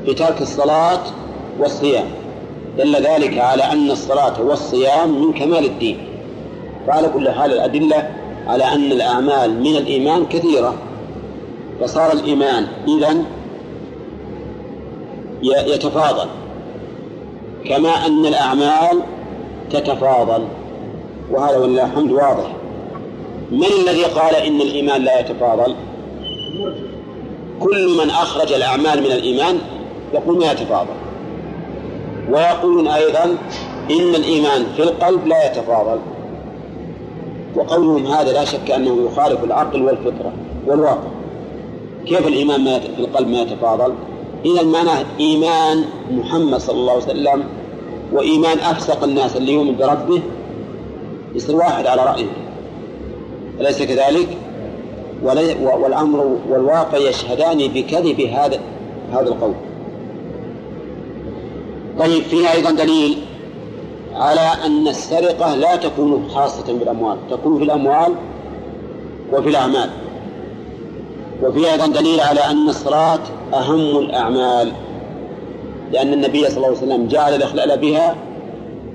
[0.06, 1.00] بترك الصلاة
[1.58, 2.06] والصيام.
[2.78, 5.98] دل ذلك على أن الصلاة والصيام من كمال الدين.
[6.88, 8.10] وعلى كل حال الأدلة
[8.46, 10.74] على أن الأعمال من الإيمان كثيرة.
[11.80, 13.24] فصار الإيمان إذن
[15.42, 16.28] يتفاضل.
[17.64, 19.00] كما أن الأعمال
[19.70, 20.44] تتفاضل.
[21.30, 22.52] وهذا ولله الحمد واضح.
[23.50, 25.74] من الذي قال إن الإيمان لا يتفاضل؟
[27.60, 29.58] كل من أخرج الأعمال من الإيمان
[30.14, 30.94] يقول ما يتفاضل.
[32.30, 33.24] ويقولون أيضا
[33.90, 35.98] إن الإيمان في القلب لا يتفاضل.
[37.56, 40.32] وقولهم هذا لا شك أنه يخالف العقل والفطرة
[40.66, 41.08] والواقع.
[42.06, 43.94] كيف الإيمان ما في القلب ما يتفاضل؟
[44.44, 47.44] إذا معناه إيمان محمد صلى الله عليه وسلم
[48.14, 50.22] وإيمان أفسق الناس اللي يؤمن بربه
[51.34, 52.26] يصير واحد على رأيه.
[53.60, 54.28] أليس كذلك؟
[55.62, 58.60] والأمر والواقع يشهدان بكذب هذا
[59.12, 59.54] هذا القول.
[61.98, 63.18] طيب فيها أيضا دليل
[64.14, 68.14] على أن السرقة لا تكون خاصة بالأموال تكون في الأموال
[69.32, 69.90] وفي الأعمال.
[71.42, 73.20] وفيها أيضا دليل على أن الصلاة
[73.54, 74.72] أهم الأعمال.
[75.94, 78.16] لأن النبي صلى الله عليه وسلم جعل الإخلال بها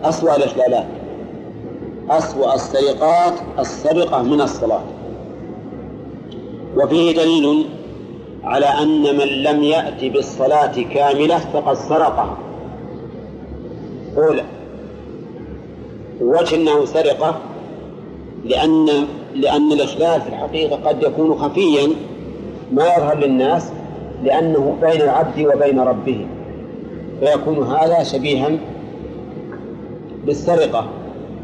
[0.04, 0.86] أسوأ الإخلالات
[2.10, 4.82] أسوأ السرقات السرقة من الصلاة.
[6.78, 7.66] وفيه دليل
[8.44, 12.38] على أن من لم يأتي بالصلاة كاملة فقد سرقها
[14.18, 14.44] أولى
[16.22, 17.40] وجه أنه سرقة
[18.46, 18.86] لأن
[19.36, 21.88] لأن الإخلال في الحقيقة قد يكون خفيا
[22.72, 23.72] ما يظهر للناس
[24.24, 26.28] لأنه بين العبد وبين ربه.
[27.20, 28.50] فيكون هذا شبيها
[30.26, 30.88] بالسرقة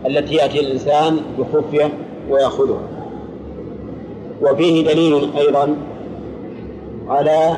[0.05, 1.89] التي يأتي الإنسان بخفية
[2.29, 2.81] ويأخذها.
[4.41, 5.75] وفيه دليل أيضا
[7.07, 7.55] على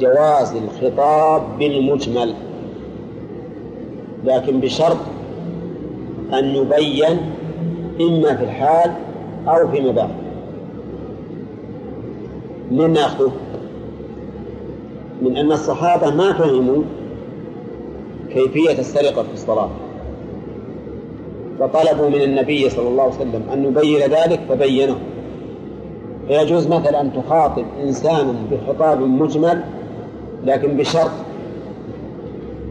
[0.00, 2.34] جواز الخطاب بالمجمل
[4.24, 4.96] لكن بشرط
[6.32, 7.18] أن يبين
[8.00, 8.92] إما في الحال
[9.48, 10.10] أو فيما بعد
[12.70, 13.32] من ناخذه
[15.22, 16.82] من أن الصحابة ما فهموا
[18.32, 19.70] كيفية السرقة في الصلاة.
[21.60, 24.98] فطلبوا من النبي صلى الله عليه وسلم أن يبين ذلك فبينه.
[26.28, 29.64] فيجوز مثلا أن تخاطب إنسانا بخطاب مجمل
[30.44, 31.10] لكن بشرط.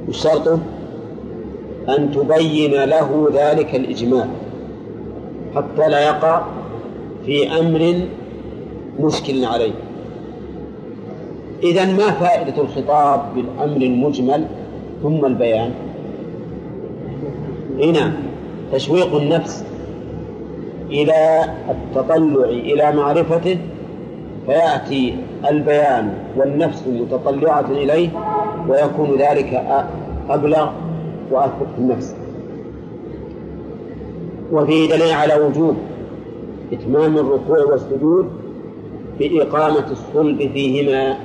[0.09, 0.47] الشرط
[1.89, 4.29] أن تبين له ذلك الإجمال
[5.55, 6.41] حتى لا يقع
[7.25, 8.01] في أمر
[8.99, 9.73] مشكل عليه.
[11.63, 14.45] إذا ما فائدة الخطاب بالأمر المجمل؟
[15.03, 15.71] ثم البيان.
[17.79, 18.13] هنا
[18.73, 19.65] تشويق النفس
[20.89, 23.57] إلى التطلع إلى معرفته
[24.45, 25.15] فيأتي
[25.49, 28.09] البيان والنفس متطلعة إليه
[28.67, 29.63] ويكون ذلك
[30.29, 30.69] أبلغ
[31.31, 32.15] وأثبت في النفس.
[34.51, 35.75] وفيه دليل على وجوب
[36.73, 38.29] إتمام الركوع والسجود
[39.19, 41.17] بإقامة الصلب فيهما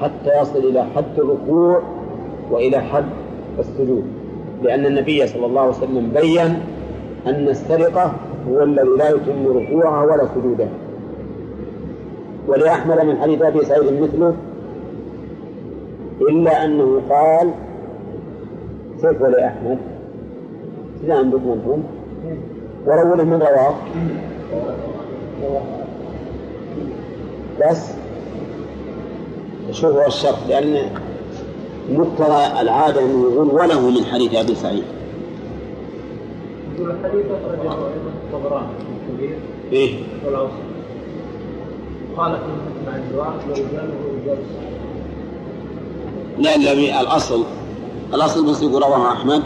[0.00, 1.82] حتى يصل إلى حد الركوع
[2.50, 3.04] وإلى حد
[3.58, 4.04] السجود.
[4.62, 6.60] لأن النبي صلى الله عليه وسلم بين
[7.26, 8.12] أن السرقة
[8.48, 10.68] هو الذي لا يتم ركوعها ولا سجودها.
[12.48, 14.34] ولأحمد من حديث أبي سعيد مثله
[16.20, 17.50] إلا أنه قال
[19.02, 19.78] كيف ولأحمد
[21.04, 21.82] إذا عندكم أنتم.
[22.86, 23.74] وروله من رواه.
[27.60, 27.94] بس.
[29.70, 30.76] شوف هو الشرط لأن
[31.90, 34.84] مقتضى العادة أنه يقول وله من حديث أبي سعيد.
[36.78, 38.66] يقول الحديث أخرجه أيضا الطبراني
[39.10, 39.38] الكبير
[39.72, 39.98] إيه.
[40.26, 40.52] والأوسط.
[42.16, 44.38] قال في مجمع الرواة ورجاله ورجال
[46.38, 47.44] لا لا الأصل.
[48.14, 49.42] الأصل بس يقول رواه أحمد.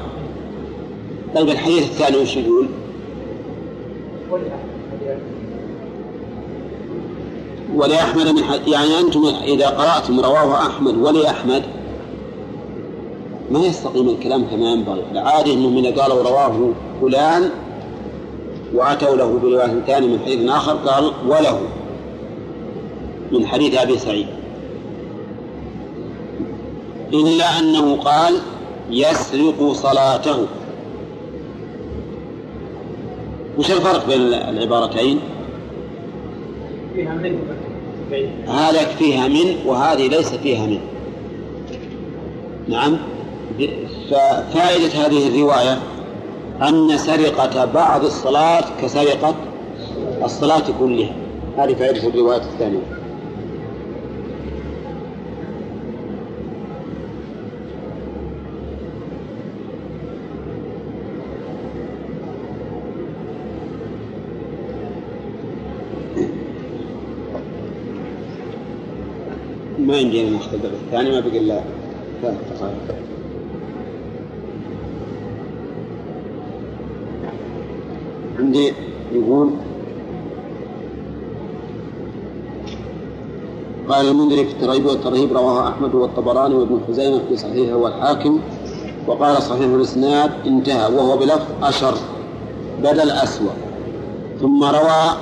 [1.35, 2.67] طيب الحديث الثاني وش يقول؟
[7.75, 11.63] ولأحمد من حد يعني أنتم إذا قرأتم رواه أحمد ولأحمد
[13.51, 17.51] ما يستقيم الكلام كما ينبغي العادة أنهم من قالوا رواه فلان
[18.75, 21.61] وأتوا له برواية ثانية من حديث آخر قال وله
[23.33, 24.27] من حديث أبي سعيد.
[27.13, 28.35] إلا أنه قال
[28.91, 30.47] يسرق صلاته.
[33.59, 35.21] وش الفرق بين العبارتين؟
[36.95, 37.39] فيها من
[38.49, 40.81] هذا فيها من وهذه ليس فيها من.
[42.69, 42.99] نعم؟
[44.11, 45.79] ففائدة هذه الرواية
[46.63, 49.35] أن سرقة بعض الصلاة كسرقة
[50.25, 51.13] الصلاة كلها.
[51.59, 53.03] هذه فائدة الرواية الثانية.
[69.79, 71.61] ما ناخذ الباب الثاني ما بقي الا
[72.23, 73.12] ثلاث دقائق
[78.43, 78.73] عندي
[79.13, 79.51] يقول
[83.89, 88.41] قال المنذري في الترغيب والترهيب رواه أحمد والطبراني وابن خزيمة في صحيحه والحاكم
[89.07, 91.95] وقال صحيح الإسناد انتهى وهو بلفظ أشر
[92.83, 93.51] بدل أسوأ
[94.41, 95.17] ثم روى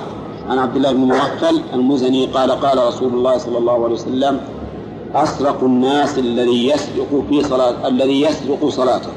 [0.49, 4.39] عن عبد الله بن مغفل المزني قال قال رسول الله صلى الله عليه وسلم
[5.15, 9.09] أسرق الناس الذي يسرق في صلاة الذي يسرق صلاته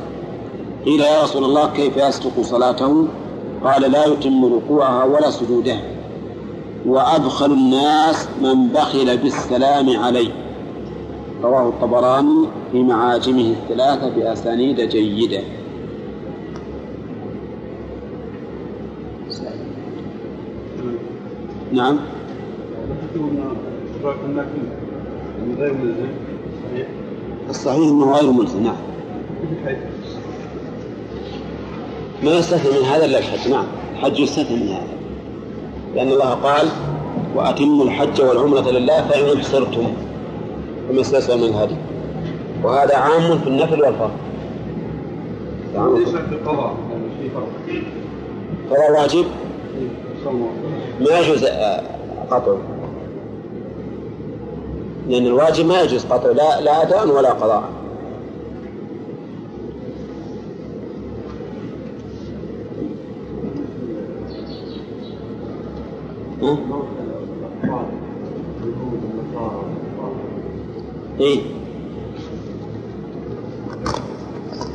[0.84, 3.06] قيل يا رسول الله كيف يسرق صلاته؟
[3.64, 5.81] قال لا يتم ركوعها ولا سجودها.
[6.87, 10.31] وأبخل الناس من بخل بالسلام عليه.
[11.42, 15.40] رواه الطبراني في معاجمه الثلاثة بأسانيد جيدة.
[21.72, 21.98] نعم.
[27.50, 27.79] الصحيح.
[27.79, 28.62] إنه غير ملزم.
[28.62, 28.77] نعم.
[32.22, 33.48] ما يستثنى من هذا إلا الحج.
[33.48, 34.87] نعم الحج يستثنى من هذا.
[35.94, 36.68] لأن الله قال
[37.35, 39.87] وأتموا الحج والعمرة لله فإن أحصرتم.
[40.88, 41.77] فما استسلم من الهدي
[42.62, 44.11] وهذا عام في النفل والفرض.
[45.74, 47.82] ليس في القضاء يعني
[48.70, 49.24] قضاء واجب؟
[51.01, 51.82] ما يجوز آه،
[52.30, 52.59] قطعه
[55.09, 57.62] لأن الواجب ما يجوز قطعه لا لا أداء ولا قضاء.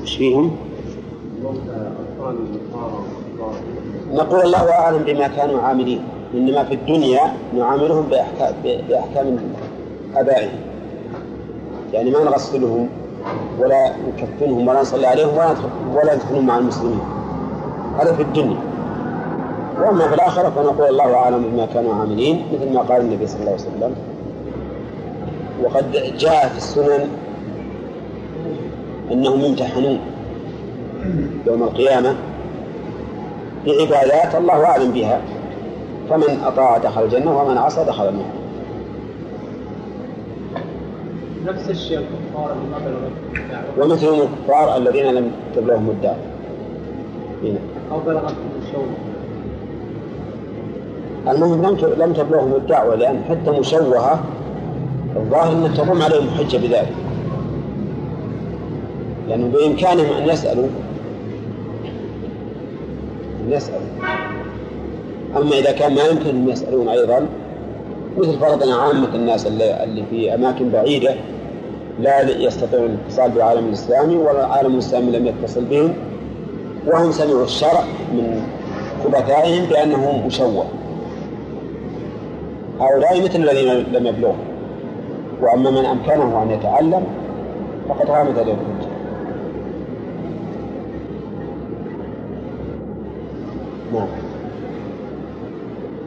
[0.01, 0.55] إيش فيهم؟
[4.13, 6.01] نقول الله أعلم بما كانوا عاملين
[6.33, 9.37] إنما في الدنيا نعاملهم بأحكام بأحكام
[10.15, 10.59] آبائهم.
[11.93, 12.89] يعني ما نغسلهم
[13.59, 15.55] ولا نكفنهم ولا نصلي عليهم ولا
[15.93, 16.99] ولا ندخلهم مع المسلمين.
[17.99, 18.57] هذا في الدنيا.
[19.79, 23.51] وأما في الآخرة فنقول الله أعلم بما كانوا عاملين مثل ما قال النبي صلى الله
[23.51, 23.95] عليه وسلم.
[25.63, 27.07] وقد جاء في السنن
[29.11, 29.99] أنهم يمتحنون
[31.47, 32.15] يوم القيامة
[33.65, 35.21] بعبادات الله أعلم بها.
[36.09, 38.25] فمن أطاع دخل الجنة ومن عصى دخل النار.
[41.45, 42.55] نفس الشيء الكفار
[43.79, 46.15] ومثلهم الكفار الذين لم تبلغهم الدار
[47.43, 47.59] هنا.
[47.91, 48.85] أو بلغتهم الشوق
[51.27, 54.19] المهم لم لم تبلغهم الدعوة لأن حتى مشوهة
[55.15, 56.93] الظاهر أن تقوم عليهم حجة بذلك.
[59.27, 60.67] لأنه بإمكانهم أن يسألوا
[63.45, 63.87] أن يسألوا.
[65.37, 67.27] أما إذا كان ما يمكنهم يسألون أيضا
[68.17, 71.15] مثل فرضنا عامة الناس اللي, اللي في أماكن بعيدة
[71.99, 75.93] لا يستطيعون الاتصال بالعالم الإسلامي ولا العالم الإسلامي لم يتصل بهم
[76.87, 78.41] وهم سمعوا الشرع من
[79.03, 80.65] خبثائهم بأنه مشوه
[82.79, 84.33] هؤلاء مثل الذين لم يبلغوا.
[85.41, 87.03] وأما من أمكنه أن يتعلم
[87.89, 88.89] فقد قامت عليه الحجة.
[93.93, 94.07] نعم.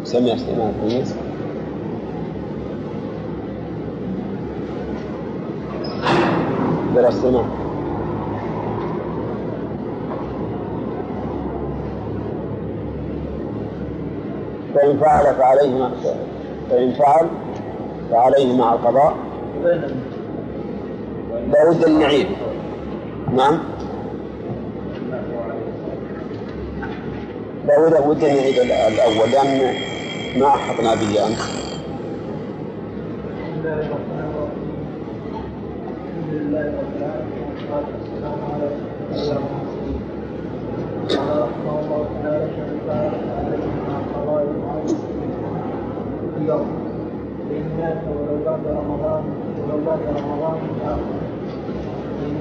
[0.05, 1.15] سمع سليمان كويس.
[6.95, 7.43] درس سمع
[14.75, 15.91] فإن فعل فعليه ما
[16.71, 17.27] فإن فعل
[18.11, 19.15] فعليه مع القضاء
[21.53, 22.27] لا بد أن نعيد
[23.37, 23.59] نعم.
[27.67, 29.75] لا بد أن نعيد الأول لأن
[30.41, 31.63] ما أحطنا به أمس
[36.13, 39.41] الحمد لله رب العالمين والصلاة والسلام على رسول الله
[41.09, 44.95] قال رحمه الله تعالى فمن فعل فعليه مع القضاء المعروف
[46.43, 46.67] اليوم.
[47.49, 49.23] فإن مات ولو بعد رمضان
[49.59, 50.59] ولو بعد رمضان.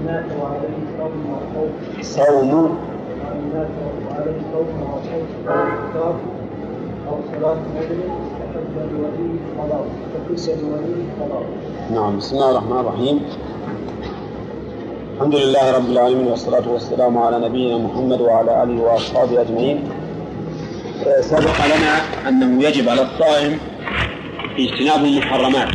[0.05, 1.71] مات وعليه صوم وخوف
[2.01, 2.51] صوم
[3.53, 3.71] مات
[4.09, 6.15] وعليه صوم وخوف أو إفطار
[7.09, 7.99] أو صلاة نذر
[8.37, 11.43] فحج لولي قضاء فحج لولي قضاء
[11.93, 13.17] نعم بسم الله الرحمن الرحيم.
[15.15, 19.89] الحمد لله رب العالمين والصلاة والسلام على نبينا محمد وعلى آله وأصحابه أجمعين.
[21.21, 21.93] سبق لنا
[22.29, 23.59] أنه يجب على الصائم
[24.59, 25.69] اجتناب المحرمات.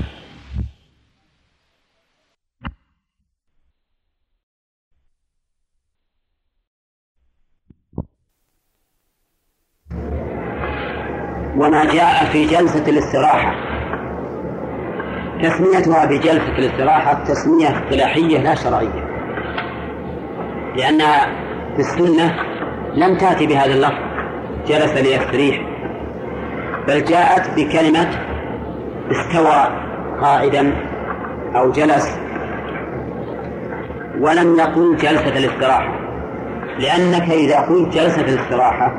[11.56, 13.54] وما جاء في جلسة الاستراحة.
[15.42, 19.06] تسميتها بجلسة الاستراحة تسمية اصطلاحية لا شرعية.
[20.76, 21.26] لأنها
[21.74, 22.36] في السنة
[22.94, 24.06] لم تأتي بهذا اللفظ.
[24.68, 25.60] جلس ليستريح.
[26.88, 28.25] بل جاءت بكلمة
[29.10, 29.68] استوى
[30.20, 30.72] قاعدا
[31.56, 32.18] أو جلس
[34.20, 35.92] ولم يقل جلسة الاستراحة.
[36.78, 38.92] لأنك إذا قلت جلسة الاستراحة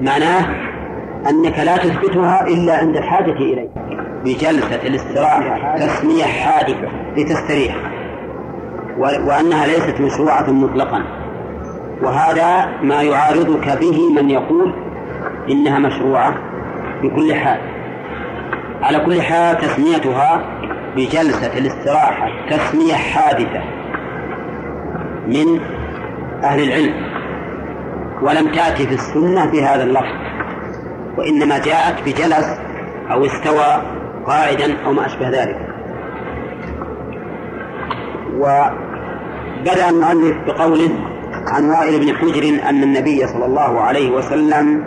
[0.00, 0.46] معناه
[1.30, 3.68] أنك لا تثبتها إلا عند الحاجة إليه
[4.24, 7.76] بجلسة الاستراحة تسمية حادثة لتستريح.
[8.98, 11.02] وأنها ليست مشروعة مطلقا.
[12.02, 14.74] وهذا ما يعارضك به من يقول
[15.50, 16.34] إنها مشروعة
[17.02, 17.73] بكل حال.
[18.84, 20.44] على كل حال تسميتها
[20.96, 23.62] بجلسة الاستراحة تسمية حادثة
[25.26, 25.60] من
[26.44, 26.94] أهل العلم
[28.22, 30.14] ولم تأتي في السنة بهذا اللفظ
[31.18, 32.58] وإنما جاءت بجلس
[33.10, 33.82] أو استوى
[34.26, 35.58] قاعدا أو ما أشبه ذلك.
[38.38, 40.90] وبدأ المؤلف بقوله
[41.46, 44.84] عن وائل بن حجر أن النبي صلى الله عليه وسلم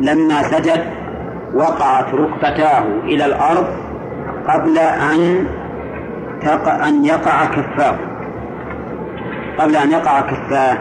[0.00, 1.01] لما سجد
[1.54, 3.66] وقعت ركبتاه إلى الأرض
[4.48, 5.46] قبل أن
[6.42, 7.96] تقع أن يقع كفاه.
[9.58, 10.78] قبل أن يقع كفاه.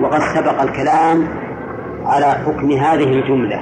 [0.00, 1.28] وقد سبق الكلام
[2.06, 3.60] على حكم هذه الجملة.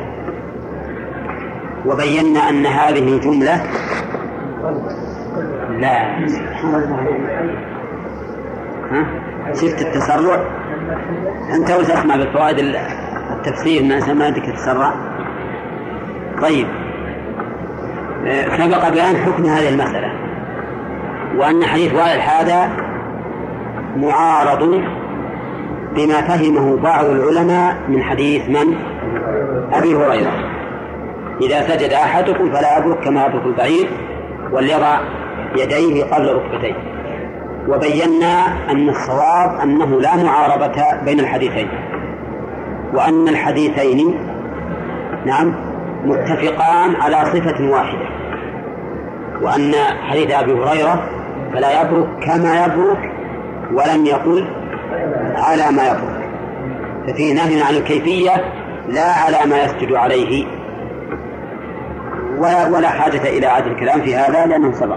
[1.86, 3.62] وبينا أن هذه الجملة
[5.78, 6.18] لا.
[8.90, 9.06] ها؟
[9.52, 10.40] شفت التسرع؟
[11.54, 12.58] أنت وتسمع بفوائد
[13.30, 13.82] التفسير؟
[14.14, 15.15] ما بدك تتسرع
[16.42, 16.66] طيب.
[18.26, 20.12] آه، سبق بيان حكم هذه المسألة
[21.36, 22.70] وأن حديث وائل هذا
[23.96, 24.82] معارض
[25.94, 28.74] بما فهمه بعض العلماء من حديث من؟
[29.72, 30.32] أبي هريرة.
[31.42, 33.88] إذا سجد أحدكم فلا يبرك كما يبرك البعير
[34.52, 34.98] وليضع
[35.56, 36.74] يديه قبل ركبتيه.
[37.68, 41.68] وبينا أن الصواب أنه لا معارضة بين الحديثين.
[42.94, 44.14] وأن الحديثين
[45.26, 45.65] نعم
[46.06, 48.08] متفقان على صفة واحدة
[49.42, 49.74] وأن
[50.08, 51.08] حديث أبي هريرة
[51.52, 53.12] فلا يبرك كما يبرك
[53.72, 54.48] ولم يقل
[55.36, 56.28] على ما يبرك
[57.06, 58.32] ففيه نهي عن الكيفية
[58.88, 60.46] لا على ما يسجد عليه
[62.38, 64.96] ولا, ولا حاجة إلى عاد الكلام في هذا لأنه سبق.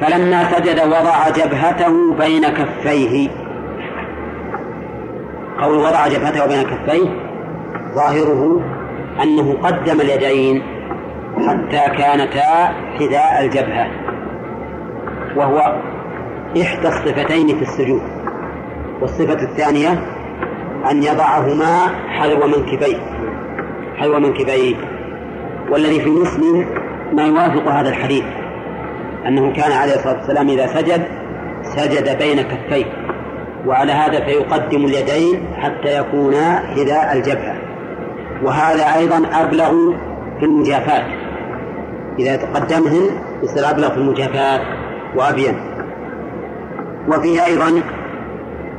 [0.00, 3.28] فلما سجد وضع جبهته بين كفيه
[5.62, 7.08] قول وضع جبهته بين كفيه
[7.94, 8.60] ظاهره
[9.22, 10.62] أنه قدم اليدين
[11.48, 13.86] حتى كانتا حذاء الجبهة
[15.36, 15.80] وهو
[16.62, 18.02] إحدى الصفتين في السجود.
[19.00, 19.90] والصفة الثانية
[20.90, 22.96] أن يضعهما حذو منكبيه
[23.96, 24.76] حذو منكبيه
[25.70, 26.66] والذي في مسلم
[27.12, 28.24] ما يوافق هذا الحديث
[29.26, 31.02] أنه كان عليه الصلاة والسلام إذا سجد
[31.62, 32.84] سجد بين كفيه
[33.66, 37.56] وعلى هذا فيقدم اليدين حتى يكونا حذاء الجبهة.
[38.42, 39.70] وهذا أيضا أبلغ
[40.38, 41.04] في المجافات.
[42.18, 43.10] إذا تقدمهن
[43.42, 44.60] يصير أبلغ في المجافات
[45.16, 45.54] وأبين.
[47.08, 47.82] وفيه أيضا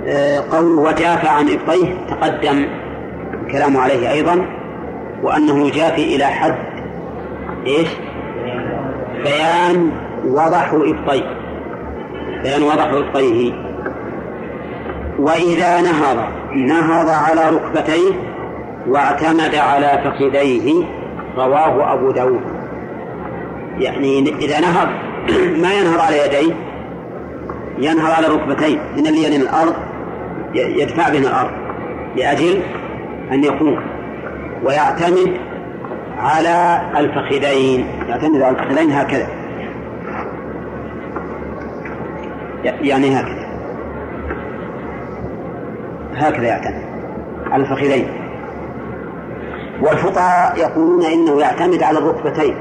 [0.08, 2.66] آه، قوله وجاف عن إبطيه تقدم
[3.46, 4.46] الكلام عليه أيضا
[5.24, 6.56] وأنه يجافي إلى حد
[7.68, 7.88] إيش؟
[9.24, 9.92] بيان
[10.26, 11.36] وضح إبطيه.
[12.44, 13.54] بيان وضح إبطيه.
[15.20, 16.18] وإذا نهض
[16.56, 18.35] نهض على ركبتيه
[18.88, 20.84] واعتمد على فخذيه
[21.38, 22.42] رواه أبو داود.
[23.78, 24.88] يعني إذا نهض
[25.64, 26.54] ما ينهض على يديه
[27.80, 28.78] ينهض على ركبتيه.
[28.98, 29.76] من اليد الأرض
[30.54, 31.52] يدفع بين الأرض
[32.16, 32.62] لأجل
[33.32, 33.80] أن يقوم.
[34.64, 35.38] ويعتمد
[36.18, 39.28] على الفخذين يعتمد على الفخذين هكذا.
[42.64, 43.46] يعني هكذا.
[46.16, 46.86] هكذا يعتمد
[47.52, 48.25] على الفخذين
[49.82, 52.56] والفقهاء يقولون إنه يعتمد على الركبتين.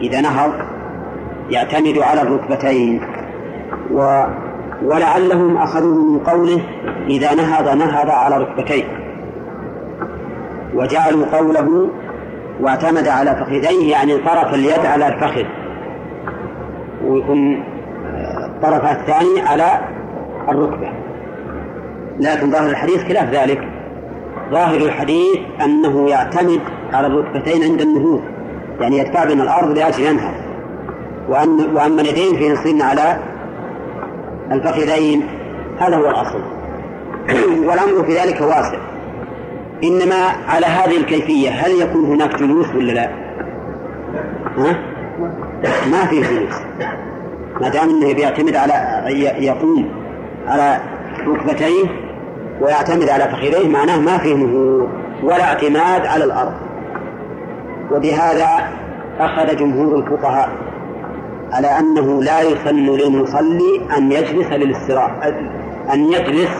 [0.00, 0.52] إذا نهض
[1.50, 3.00] يعتمد على الركبتين.
[3.92, 4.24] و
[4.84, 6.62] ولعلهم اخذوه من قوله
[7.08, 8.84] إذا نهض نهض على ركبتيه
[10.74, 11.88] وجعلوا قوله
[12.60, 15.44] واعتمد على فخذيه يعني طرف اليد على الفخذ.
[17.04, 17.64] ويكون
[18.44, 19.80] الطرف الثاني على
[20.48, 20.92] الركبة.
[22.20, 23.68] لكن ظاهر الحديث خلاف ذلك.
[24.50, 26.60] ظاهر الحديث أنه يعتمد
[26.92, 28.22] على الركبتين عند النهوض
[28.80, 30.34] يعني يدفع بين الأرض لأجل ينهض
[31.28, 33.20] وأن وأما اليدين في نصرن على
[34.52, 35.26] الفخذين
[35.78, 36.40] هذا هو الأصل
[37.68, 38.78] والأمر في ذلك واسع
[39.84, 43.10] إنما على هذه الكيفية هل يكون هناك جلوس ولا لا؟
[44.58, 44.78] ها؟
[45.90, 46.54] ما في جلوس
[47.60, 49.04] ما دام إنه بيعتمد على
[49.38, 49.88] يقوم
[50.46, 50.80] على
[51.26, 52.09] ركبتيه
[52.60, 54.88] ويعتمد على فخذيه معناه ما فيه نهوض
[55.22, 56.54] ولا اعتماد على الأرض.
[57.92, 58.48] وبهذا
[59.20, 60.50] أخذ جمهور الفقهاء
[61.52, 65.28] على أنه لا يسن للمصلي أن يجلس للاستراحة
[65.92, 66.50] أن يجلس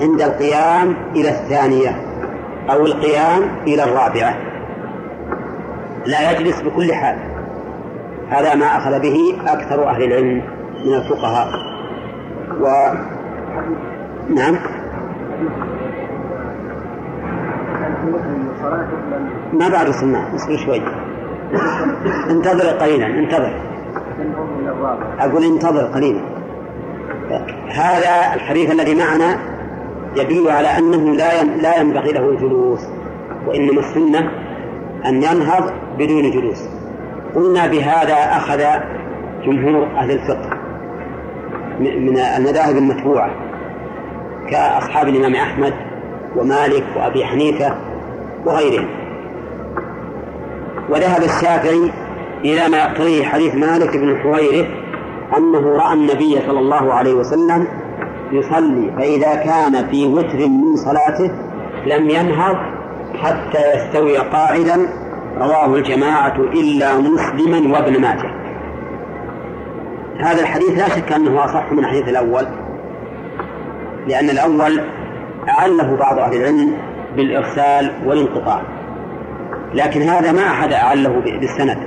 [0.00, 1.96] عند القيام إلى الثانية
[2.70, 4.34] أو القيام إلى الرابعة.
[6.06, 7.18] لا يجلس بكل حال.
[8.28, 10.42] هذا ما أخذ به أكثر أهل العلم
[10.86, 11.48] من الفقهاء.
[12.60, 12.66] و
[14.34, 14.56] نعم.
[19.52, 20.82] ما بعد وصلنا اصبر شوي.
[22.30, 23.52] انتظر قليلا انتظر.
[25.18, 26.20] أقول انتظر قليلا.
[27.68, 29.36] هذا الحديث الذي معنا
[30.16, 32.88] يدل على أنه لا لا ينبغي له الجلوس
[33.46, 34.30] وإنما السنة
[35.06, 36.68] أن ينهض بدون جلوس.
[37.34, 38.62] قلنا بهذا أخذ
[39.44, 40.50] جمهور أهل الفقه
[41.80, 43.49] من المذاهب المتبوعة.
[44.50, 45.74] كأصحاب الإمام أحمد
[46.36, 47.74] ومالك وأبي حنيفة
[48.46, 48.88] وغيرهم.
[50.90, 51.92] وذهب الشافعي
[52.44, 54.66] إلى ما يقتضيه حديث مالك بن الحويرث
[55.36, 57.66] أنه رأى النبي صلى الله عليه وسلم
[58.32, 61.30] يصلي فإذا كان في وتر من صلاته
[61.86, 62.56] لم ينهض
[63.22, 64.88] حتى يستوي قاعدا
[65.38, 68.30] رواه الجماعة إلا مسلما وابن ماجه.
[70.20, 72.46] هذا الحديث لا شك أنه أصح من الحديث الأول.
[74.08, 74.80] لأن الأول
[75.48, 76.76] أعله بعض أهل العلم
[77.16, 78.62] بالإرسال والانقطاع.
[79.74, 81.78] لكن هذا ما أحد أعله بالسند.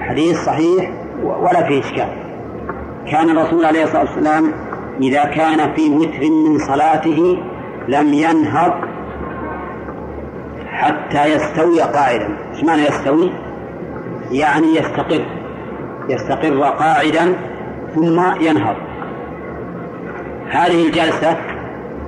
[0.00, 0.90] حديث صحيح
[1.22, 2.08] ولا فيه إشكال.
[3.10, 4.52] كان الرسول عليه الصلاة والسلام
[5.00, 7.42] إذا كان في وتر من صلاته
[7.88, 8.72] لم ينهض
[10.70, 12.28] حتى يستوي قاعدا.
[12.54, 13.32] إيش معنى يستوي؟
[14.30, 15.24] يعني يستقر.
[16.08, 17.34] يستقر قاعدا
[17.94, 18.76] ثم ينهض.
[20.50, 21.36] هذه الجلسة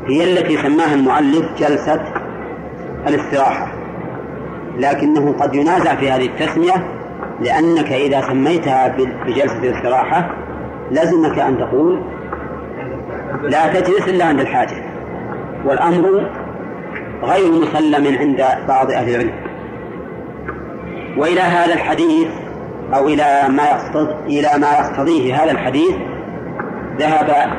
[0.06, 2.00] هي التي سماها المؤلف جلسة
[3.08, 3.72] الاستراحة
[4.78, 6.86] لكنه قد ينازع في هذه التسمية
[7.40, 10.30] لأنك إذا سميتها بجلسة الاستراحة
[10.90, 12.02] لزمك أن تقول
[13.42, 14.84] لا تجلس إلا عند الحاجة
[15.64, 16.30] والأمر
[17.22, 19.32] غير مسلم عند بعض أهل العلم.
[21.16, 22.28] وإلى هذا الحديث
[22.94, 23.64] أو إلى ما
[24.26, 25.94] إلى ما يقتضيه هذا الحديث
[26.98, 27.52] ذهب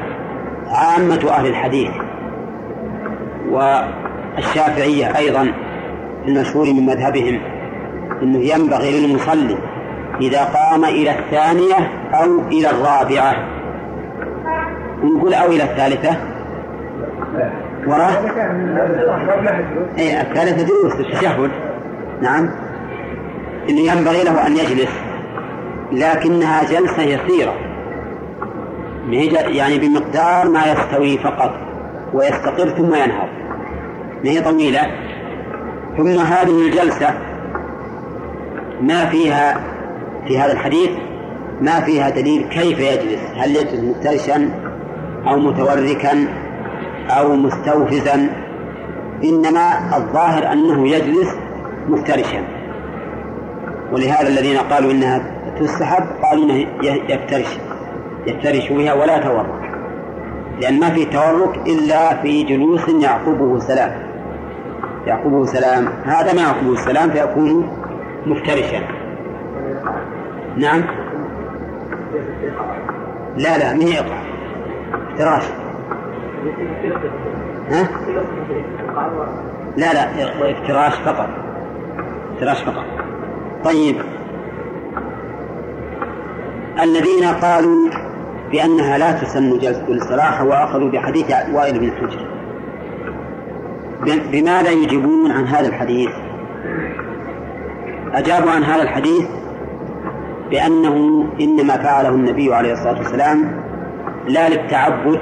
[0.74, 1.92] عامة أهل الحديث
[3.50, 5.54] والشافعية أيضا
[6.28, 7.40] المشهور من مذهبهم
[8.22, 9.58] أنه ينبغي للمصلي
[10.22, 13.36] إذا قام إلى الثانية أو إلى الرابعة.
[15.04, 16.18] نقول أو إلى الثالثة.
[17.88, 18.12] وراه
[19.98, 21.52] أي الثالثة جلوس التشهد
[22.22, 22.50] نعم.
[23.70, 24.92] إنه ينبغي له أن يجلس
[25.92, 27.54] لكنها جلسة يسيرة.
[29.10, 31.52] يعني بمقدار ما يستوي فقط
[32.14, 33.28] ويستقر ثم ينهض.
[34.24, 34.82] ما هي طويلة؟
[35.98, 37.14] ثم هذه الجلسة
[38.82, 39.60] ما فيها
[40.28, 40.90] في هذا الحديث
[41.62, 43.22] ما فيها دليل كيف يجلس.
[43.38, 44.50] هل يجلس مفترشا
[45.28, 46.28] أو متوركا
[47.10, 48.30] أو مستوفزا؟
[49.24, 51.36] إنما الظاهر أنه يجلس
[51.90, 52.44] مفترشا.
[53.92, 55.22] ولهذا الذين قالوا إنها
[55.60, 57.48] تستحب قالوا إنه يفترش.
[58.28, 59.74] يفترش بها ولا تورك
[60.62, 63.92] لأن ما في تورك إلا في جلوس يعقبه سلام
[65.08, 67.70] يعقبه سلام هذا ما يعقبه السلام فيكون
[68.26, 68.80] مفترشا.
[70.58, 70.84] نعم.
[73.38, 74.00] لا لا ما هي
[75.12, 75.44] افتراش.
[77.70, 77.90] ها؟
[79.78, 81.30] لا لا افتراش فقط.
[82.34, 82.86] افتراش فقط.
[83.64, 83.96] طيب.
[86.84, 87.90] الذين قالوا
[88.54, 92.26] بأنها لا تسن جلسة الاستراحة وأخذوا بحديث وائل بن حجر
[94.32, 96.10] بماذا يجيبون عن هذا الحديث؟
[98.14, 99.26] أجابوا عن هذا الحديث
[100.50, 103.64] بأنه إنما فعله النبي عليه الصلاة والسلام
[104.28, 105.20] لا للتعبد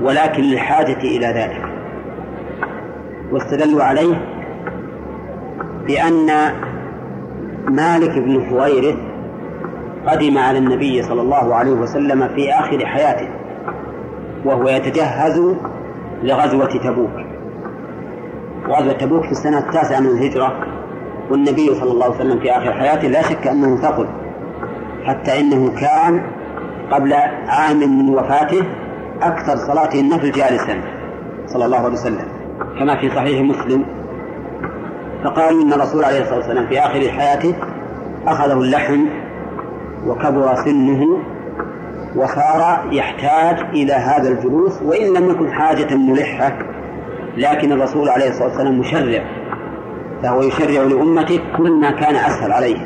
[0.00, 1.62] ولكن للحاجة إلى ذلك
[3.32, 4.14] واستدلوا عليه
[5.86, 6.26] بأن
[7.68, 8.96] مالك بن حويرث
[10.06, 13.28] قدم على النبي صلى الله عليه وسلم في آخر حياته
[14.44, 15.42] وهو يتجهز
[16.22, 17.10] لغزوة تبوك.
[18.68, 20.52] غزوة تبوك في السنة التاسعة من الهجرة
[21.30, 24.06] والنبي صلى الله عليه وسلم في آخر حياته لا شك أنه ثقل
[25.04, 26.22] حتى إنه كان
[26.90, 27.12] قبل
[27.48, 28.62] عام من وفاته
[29.22, 30.80] أكثر صلاته النفل جالسا
[31.46, 32.28] صلى الله عليه وسلم
[32.78, 33.84] كما في صحيح مسلم.
[35.24, 37.54] فقالوا إن الرسول عليه الصلاة والسلام في آخر حياته
[38.26, 39.06] أخذه اللحم
[40.06, 41.18] وكبر سنه
[42.16, 46.58] وصار يحتاج إلى هذا الجلوس وإن لم يكن حاجة ملحة
[47.36, 49.24] لكن الرسول عليه الصلاة والسلام مشرع
[50.22, 52.76] فهو يشرع لأمته كل ما كان أسهل عليه.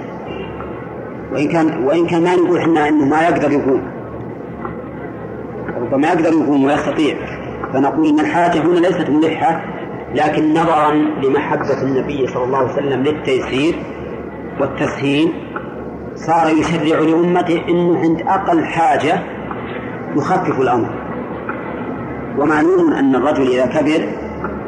[1.32, 3.82] وإن كان وإن كان ما نقول إحنا إنه ما يقدر يقوم.
[5.80, 7.16] ربما يقدر يقوم ويستطيع.
[7.72, 9.64] فنقول إن الحاجة هنا ليست ملحة
[10.14, 10.92] لكن نظرا
[11.22, 13.74] لمحبة النبي صلى الله عليه وسلم للتيسير
[14.60, 15.32] والتسهيل
[16.14, 19.22] صار يشرع لأمته إنه عند أقل حاجة
[20.16, 20.88] يخفف الأمر.
[22.38, 24.08] ومعلوم أن الرجل إذا كبر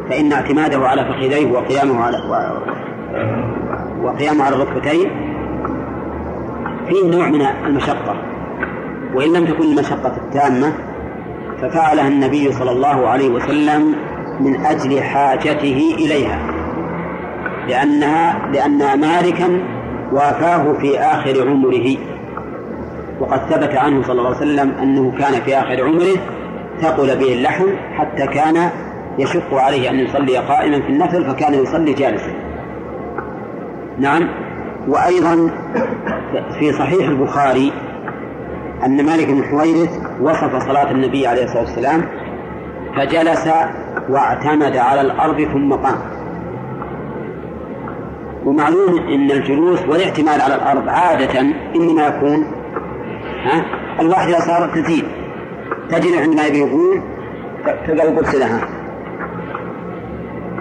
[0.08, 2.16] فإن اعتماده على فخذيه وقيامه على
[4.02, 5.10] وقيامه على الركبتين
[6.88, 8.14] فيه نوع من المشقة.
[9.14, 10.72] وإن لم تكن المشقة التامة
[11.62, 13.94] ففعلها النبي صلى الله عليه وسلم
[14.40, 16.38] من أجل حاجته إليها
[17.68, 19.60] لأنها لأن مالكا
[20.12, 21.96] وافاه في آخر عمره.
[23.20, 26.16] وقد ثبت عنه صلى الله عليه وسلم أنه كان في آخر عمره
[26.80, 28.70] ثقل به اللحم حتى كان
[29.18, 32.32] يشق عليه أن يصلي قائما في النفل فكان يصلي جالسا.
[33.98, 34.28] نعم.
[34.88, 35.50] وأيضا
[36.58, 37.72] في صحيح البخاري
[38.84, 39.90] أن مالك بن حويرث
[40.20, 42.04] وصف صلاة النبي عليه الصلاة والسلام
[42.96, 43.48] فجلس
[44.08, 45.98] واعتمد على الأرض ثم قام.
[48.46, 51.40] ومعلوم أن الجلوس والاعتماد على الأرض عادة
[51.76, 52.46] إنما يكون
[53.44, 53.64] ها؟
[54.00, 55.04] الواحد إذا صار تزيد.
[55.90, 57.02] تجد عندما يبي يقول
[57.86, 58.60] تلقى لها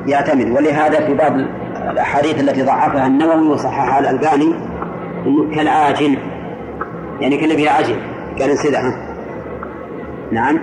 [0.08, 0.52] يعتمد.
[0.52, 1.34] ولهذا في بعض
[1.92, 4.54] الأحاديث التي ضعفها النووي وصححها الألباني
[5.26, 6.18] إنه كالعاجل
[7.20, 7.96] يعني كان فيها عجل
[8.40, 9.12] قال انسدها
[10.32, 10.60] نعم.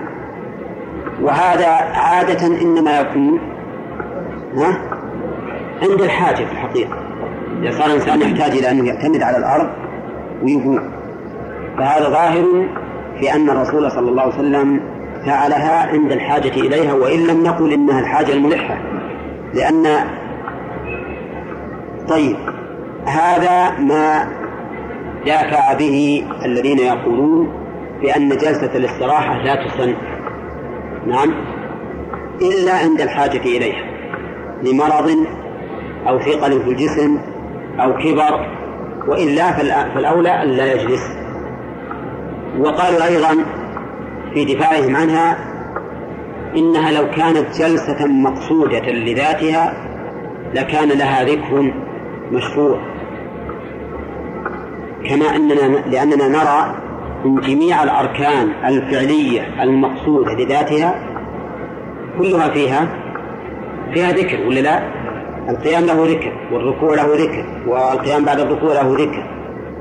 [1.21, 3.39] وهذا عادة إنما يكون
[4.55, 4.77] ها؟
[5.81, 7.08] عند الحاجة في الحقيقة.
[7.67, 9.69] صار الإنسان يحتاج إلى أنه يعتمد على الأرض
[10.43, 10.91] ويقوم
[11.77, 12.67] فهذا ظاهر
[13.19, 14.79] في أن الرسول صلى الله عليه وسلم
[15.25, 18.77] فعلها عند الحاجة إليها وإن لم نقل إنها الحاجة الملحة.
[19.53, 19.85] لأن
[22.09, 22.35] طيب
[23.05, 24.27] هذا ما
[25.25, 27.53] دافع به الذين يقولون
[28.01, 29.93] بأن جلسة الاستراحة لا تسن.
[31.07, 31.33] نعم.
[32.41, 33.83] إلا عند الحاجة إليها
[34.63, 35.25] لمرض
[36.07, 37.17] أو ثقل في الجسم
[37.83, 38.45] أو كبر
[39.07, 39.51] وإلا
[39.93, 41.01] فالأولى أن لا يجلس
[42.59, 43.45] وقالوا أيضا
[44.33, 45.37] في دفاعهم عنها
[46.55, 49.73] إنها لو كانت جلسة مقصودة لذاتها
[50.53, 51.73] لكان لها ذكر
[52.31, 52.79] مشروع
[55.05, 56.75] كما أننا لأننا نرى
[57.25, 60.95] من جميع الأركان الفعلية المقصودة لذاتها
[62.17, 62.87] كلها فيها
[63.93, 64.98] فيها ذكر ولا لا؟
[65.49, 69.23] القيام له ذكر والركوع له ذكر والقيام بعد الركوع له ذكر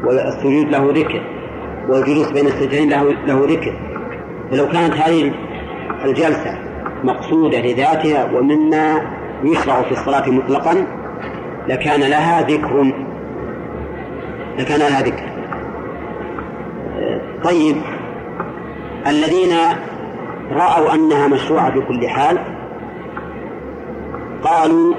[0.05, 1.23] والسجود له ذكر
[1.89, 3.73] والجلوس بين السجدين له له ذكر.
[4.51, 5.33] فلو كانت هذه
[6.05, 6.59] الجلسة
[7.05, 9.01] مقصودة لذاتها ومما
[9.45, 10.87] يشرع في الصلاة مطلقا
[11.69, 12.93] لكان لها ذكر.
[14.59, 15.29] لكان لها ذكر.
[17.45, 17.77] طيب
[19.07, 19.57] الذين
[20.53, 22.39] رأوا أنها مشروعة في كل حال
[24.43, 24.95] قالوا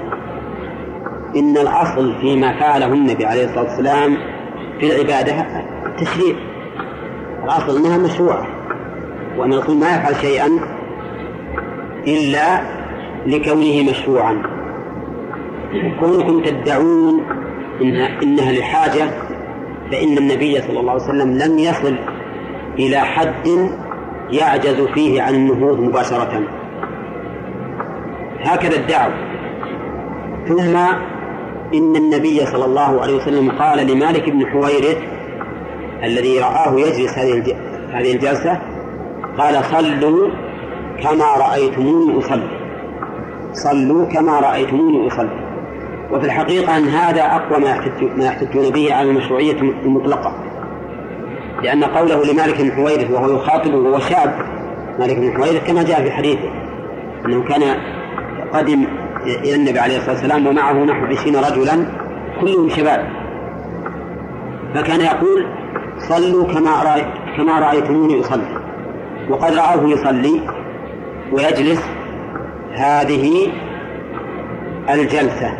[1.36, 4.16] إن الأصل فيما فعله النبي عليه الصلاة والسلام
[4.80, 5.46] في العبادة
[5.86, 6.34] التشريع
[7.44, 8.46] الأصل أنها مشروعة
[9.36, 10.48] وأن الرسول ما يفعل شيئا
[12.06, 12.60] إلا
[13.26, 14.42] لكونه مشروعا.
[16.00, 17.22] كونكم تدعون
[17.82, 19.10] إنها, إنها لحاجة
[19.90, 21.94] فإن النبي صلى الله عليه وسلم لم يصل
[22.78, 23.70] إلى حد
[24.30, 26.42] يعجز فيه عن النهوض مباشرة.
[28.40, 29.14] هكذا الدعوة.
[30.48, 30.76] ثم
[31.74, 34.98] إن النبي صلى الله عليه وسلم قال لمالك بن حويرث
[36.04, 37.56] الذي رآه يجلس هذه
[37.92, 38.60] هذه الجلسة
[39.38, 40.30] قال صلوا
[41.02, 42.48] كما رأيتموني أصلي.
[43.52, 45.50] صلوا كما رأيتموني أصلي.
[46.12, 47.60] وفي الحقيقة أن هذا أقوى
[48.16, 50.34] ما يحتجون به على المشروعية المطلقة.
[51.62, 54.34] لأن قوله لمالك بن حويرث وهو يخاطبه وهو شاب
[54.98, 56.50] مالك بن حويرث كما جاء في حديثه
[57.26, 57.76] أنه كان
[58.52, 58.86] قدم
[59.26, 61.86] إلى النبي عليه الصلاة والسلام ومعه نحو عشرين رجلا
[62.40, 63.08] كلهم شباب.
[64.74, 65.46] فكان يقول
[65.98, 67.04] صلوا كما رأي
[67.36, 68.60] كما رأيتموني أصلي.
[69.30, 70.40] وقد رآه يصلي
[71.32, 71.90] ويجلس.
[72.72, 73.52] هذه
[74.90, 75.58] الجلسة.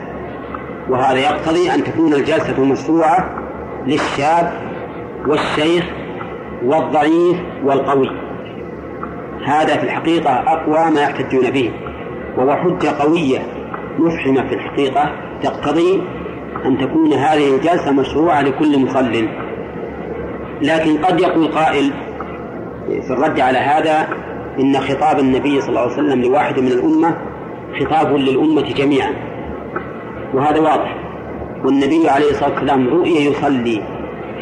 [0.89, 3.31] وهذا يقتضي أن تكون الجلسة مشروعة
[3.87, 4.53] للشاب
[5.27, 5.85] والشيخ
[6.65, 8.11] والضعيف والقوي.
[9.45, 11.73] هذا في الحقيقة أقوى ما يحتجون به.
[12.37, 13.39] وهو حجة قوية
[13.99, 15.13] مفحمة في الحقيقة
[15.43, 16.03] تقتضي
[16.67, 19.29] أن تكون هذه الجلسة مشروعة لكل مصل.
[20.63, 21.93] لكن قد يقول قائل
[22.87, 24.09] في الرد على هذا
[24.61, 27.17] إن خطاب النبي صلى الله عليه وسلم لواحد من الأمة
[27.81, 29.15] خطاب للأمة جميعا.
[30.35, 30.97] وهذا واضح.
[31.65, 33.83] والنبي عليه الصلاة والسلام رؤي يصلي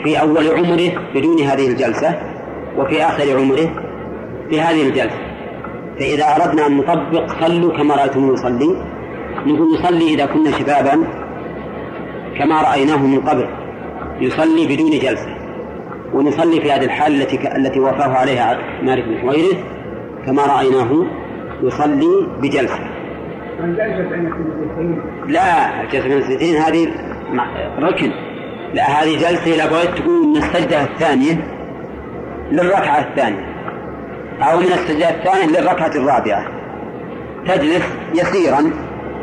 [0.05, 2.15] في أول عمره بدون هذه الجلسة
[2.77, 3.71] وفي آخر عمره
[4.51, 5.28] بهذه الجلسة.
[5.99, 8.77] فإذا أردنا أن نطبق صلوا كما رأيتم يصلي.
[9.47, 11.05] نقول نصلي إذا كنا شبابا
[12.39, 13.49] كما رأيناه من قبل.
[14.21, 15.37] يصلي بدون جلسة.
[16.15, 19.57] ونصلي في هذه الحال التي التي وافاه عليها مالك بن حويرث
[20.27, 21.07] كما رأيناه
[21.63, 22.79] يصلي بجلسة.
[25.27, 26.89] لا الجلسة بين السجدتين هذه
[27.79, 28.11] ركن.
[28.75, 31.45] لا هذه جلسة إذا بغيت تقول من السجدة الثانية
[32.53, 33.58] للركعة الثانية.
[34.43, 36.47] أو من السجدة الثانية للركعة الرابعة.
[37.47, 37.85] تجلس
[38.15, 38.71] يسيرا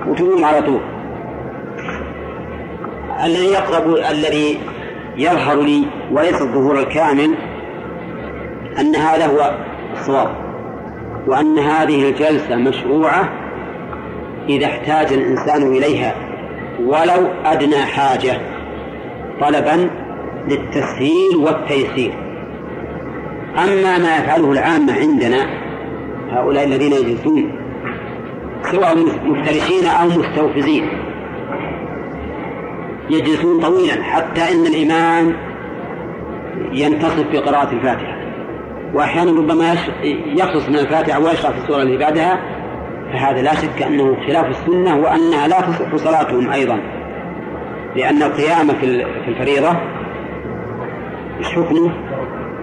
[0.08, 0.82] وتقوم على طول.
[3.24, 4.60] الذي يقرب الذي
[5.18, 7.36] يظهر لي وليس الظهور الكامل
[8.80, 9.56] أن هذا هو
[9.94, 10.30] الصواب
[11.28, 13.30] وأن هذه الجلسة مشروعة
[14.50, 16.16] إذا احتاج الإنسان إليها
[16.80, 18.42] ولو أدنى حاجة
[19.42, 19.90] طلبا
[20.48, 22.25] للتسهيل والتيسير.
[23.58, 25.46] أما ما يفعله العامة عندنا
[26.32, 27.52] هؤلاء الذين يجلسون
[28.72, 30.90] سواء مفترشين أو مستوفزين
[33.10, 35.36] يجلسون طويلا حتى إن الإمام
[36.72, 38.16] ينتصف في قراءة الفاتحة
[38.94, 39.76] وأحيانا ربما
[40.26, 42.40] يخلص من الفاتحة ويشرع في السورة اللي بعدها
[43.14, 46.80] فهذا لا شك أنه خلاف السنة وأنها لا تصح صلاتهم أيضا
[47.96, 48.86] لأن القيام في
[49.28, 49.78] الفريضة
[51.40, 51.92] إيش حكمه؟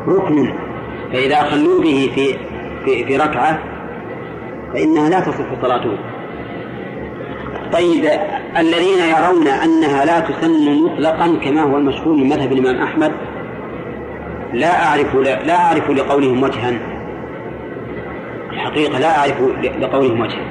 [0.09, 0.53] ركن
[1.13, 2.35] فإذا خلوا به في
[2.85, 3.59] في في ركعة
[4.73, 5.99] فإنها لا تصح صلاتهم
[7.73, 8.05] طيب
[8.59, 13.13] الذين يرون أنها لا تسن مطلقا كما هو المشهور من مذهب الإمام أحمد
[14.53, 16.73] لا أعرف لا أعرف لقولهم وجها.
[18.53, 19.41] الحقيقة لا أعرف
[19.81, 20.45] لقولهم وجها.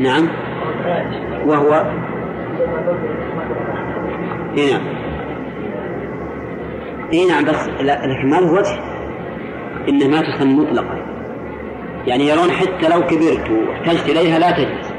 [0.00, 0.28] نعم.
[1.46, 1.84] وهو؟
[4.58, 5.05] اي نعم.
[7.12, 8.78] اي نعم بس لكن ما له وجه
[9.88, 10.98] انها ما تسمى مطلقا.
[12.06, 14.92] يعني يرون حتى لو كبرت واحتجت إليها لا تجلس.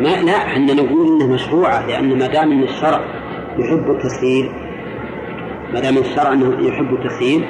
[0.00, 3.00] ما لا إحنا نقول إنها مشروعة لأن ما دام إن الشرع
[3.58, 4.50] يحب التسهيل
[5.74, 7.44] ما دام الشرع إنه يحب التسهيل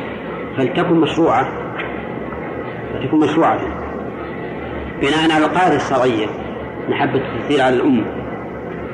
[0.56, 1.48] فلتكن مشروعة.
[2.94, 3.60] فتكون مشروعة.
[5.00, 6.26] بناء على القاعدة الشرعية
[6.88, 8.04] محبة التسهيل على الأمة.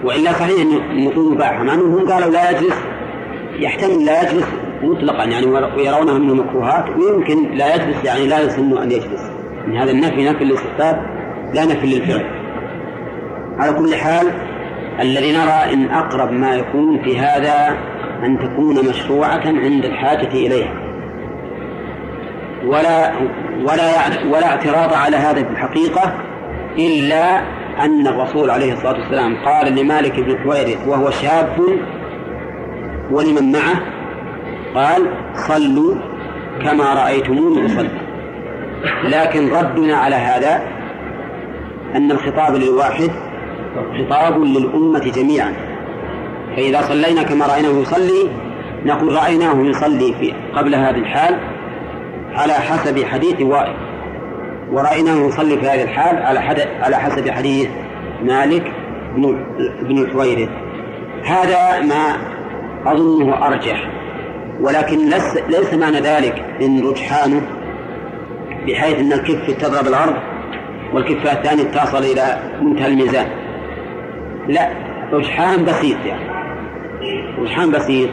[0.04, 2.93] وإلا صحيح انه نقول مباحة مع انهم قالوا لا يجلس.
[3.58, 4.46] يحتمل لا يجلس
[4.82, 6.84] مطلقا يعني ويرونها من المكروهات.
[6.96, 9.30] ويمكن لا يجلس يعني لا يسن أن يجلس.
[9.66, 11.06] من هذا النفي نفي للاستحباب
[11.54, 12.24] لا نفي للفعل.
[13.58, 14.26] على كل حال
[15.00, 17.76] الذي نرى إن أقرب ما يكون في هذا
[18.24, 20.72] أن تكون مشروعة عند الحاجة إليها.
[22.66, 23.12] ولا
[23.62, 26.14] ولا ولا اعتراض على هذا في الحقيقة
[26.78, 27.38] إلا
[27.84, 31.56] أن الرسول عليه الصلاة والسلام قال لمالك بن حويرث وهو شاب
[33.10, 33.80] ولمن معه؟
[34.74, 35.94] قال صلوا
[36.62, 38.04] كما رأيتموني أصلي
[39.04, 40.62] لكن ردنا على هذا
[41.94, 43.10] أن الخطاب للواحد
[43.98, 45.52] خطاب للأمة جميعا.
[46.56, 48.30] فإذا صلينا كما رأيناه يصلي
[48.86, 51.38] نقول رأيناه يصلي في قبل هذه الحال
[52.34, 53.74] على حسب حديث وائل.
[54.72, 56.38] ورأيناه يصلي في هذه الحال على
[56.82, 57.68] على حسب حديث
[58.24, 58.72] مالك
[59.16, 59.44] بن
[59.82, 60.48] بن الحويرث
[61.24, 62.33] هذا ما
[62.86, 63.90] أظنه أرجح.
[64.60, 67.42] ولكن ليس, ليس معنى ذلك إن رجحانه
[68.66, 70.14] بحيث أن الكفة تضرب الأرض
[70.92, 73.26] والكفة الثانية تصل إلى منتهى الميزان
[74.48, 74.68] لا
[75.12, 76.24] رجحان بسيط يعني.
[77.38, 78.10] رجحان بسيط.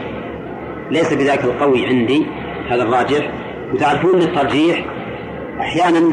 [0.90, 2.26] ليس بذاك القوي عندي
[2.70, 3.30] هذا الراجح.
[3.74, 4.84] وتعرفون الترجيح
[5.60, 6.12] أحيانا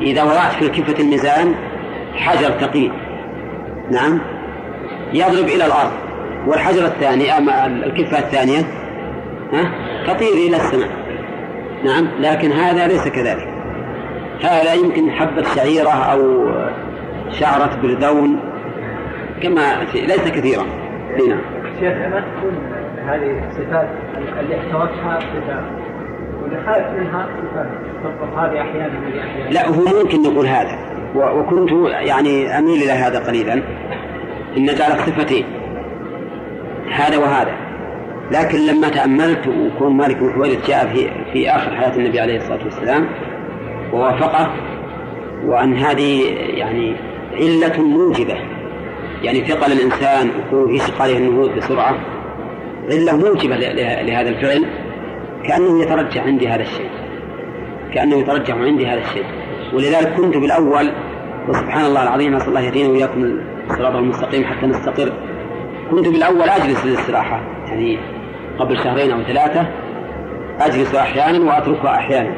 [0.00, 1.54] إذا وضعت في كفة الميزان
[2.14, 2.92] حجر ثقيل.
[3.90, 4.20] نعم.
[5.12, 6.07] يضرب إلى الأرض.
[6.48, 8.58] والحجر الثاني أما الكفة الثانية.
[9.52, 9.70] ها؟
[10.06, 10.88] تطير إلى السماء.
[11.84, 13.48] نعم لكن هذا ليس كذلك.
[14.44, 16.50] هذا يمكن حبة شعيرة أو
[17.30, 18.40] شعرة بردون
[19.42, 20.64] كما ليس كثيرا.
[21.28, 21.40] نعم.
[21.80, 22.54] شيخ ما تكون
[23.08, 23.88] هذه الصفات
[24.40, 25.64] اللي احتوتها صفات
[26.42, 27.28] واللي خالف منها
[28.04, 28.38] صفات.
[28.38, 28.98] هذه أحيانا
[29.50, 30.78] لا هو ممكن نقول هذا.
[31.14, 33.54] وكنت يعني أميل إلى هذا قليلا.
[34.56, 35.44] إن نجعل صفتين
[36.92, 37.52] هذا وهذا.
[38.30, 42.64] لكن لما تأملت وكون مالك بن حويرث جاء في في آخر حياة النبي عليه الصلاة
[42.64, 43.08] والسلام
[43.92, 44.50] ووافقه
[45.44, 46.96] وأن هذه يعني
[47.32, 48.34] علة موجبة.
[49.22, 51.94] يعني ثقل الإنسان ويشق عليه النهوض بسرعة.
[52.90, 53.56] علة موجبة
[54.02, 54.64] لهذا الفعل.
[55.44, 56.90] كأنه يترجح عندي هذا الشيء.
[57.94, 59.24] كأنه يترجح عندي هذا الشيء.
[59.74, 60.90] ولذلك كنت بالأول
[61.48, 63.38] وسبحان الله العظيم نسأل الله يهدينا وإياكم
[63.70, 65.12] الصراط المستقيم حتى نستقر.
[65.90, 67.98] كنت بالأول أجلس للاستراحة يعني
[68.58, 69.66] قبل شهرين أو ثلاثة
[70.60, 72.30] أجلس أحيانا وأتركها أحيانا.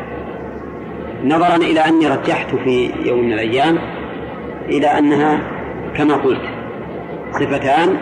[1.24, 3.78] نظرا إلى أني رجحت في يوم من الأيام
[4.68, 5.40] إلى أنها
[5.96, 6.42] كما قلت
[7.32, 7.96] صفتان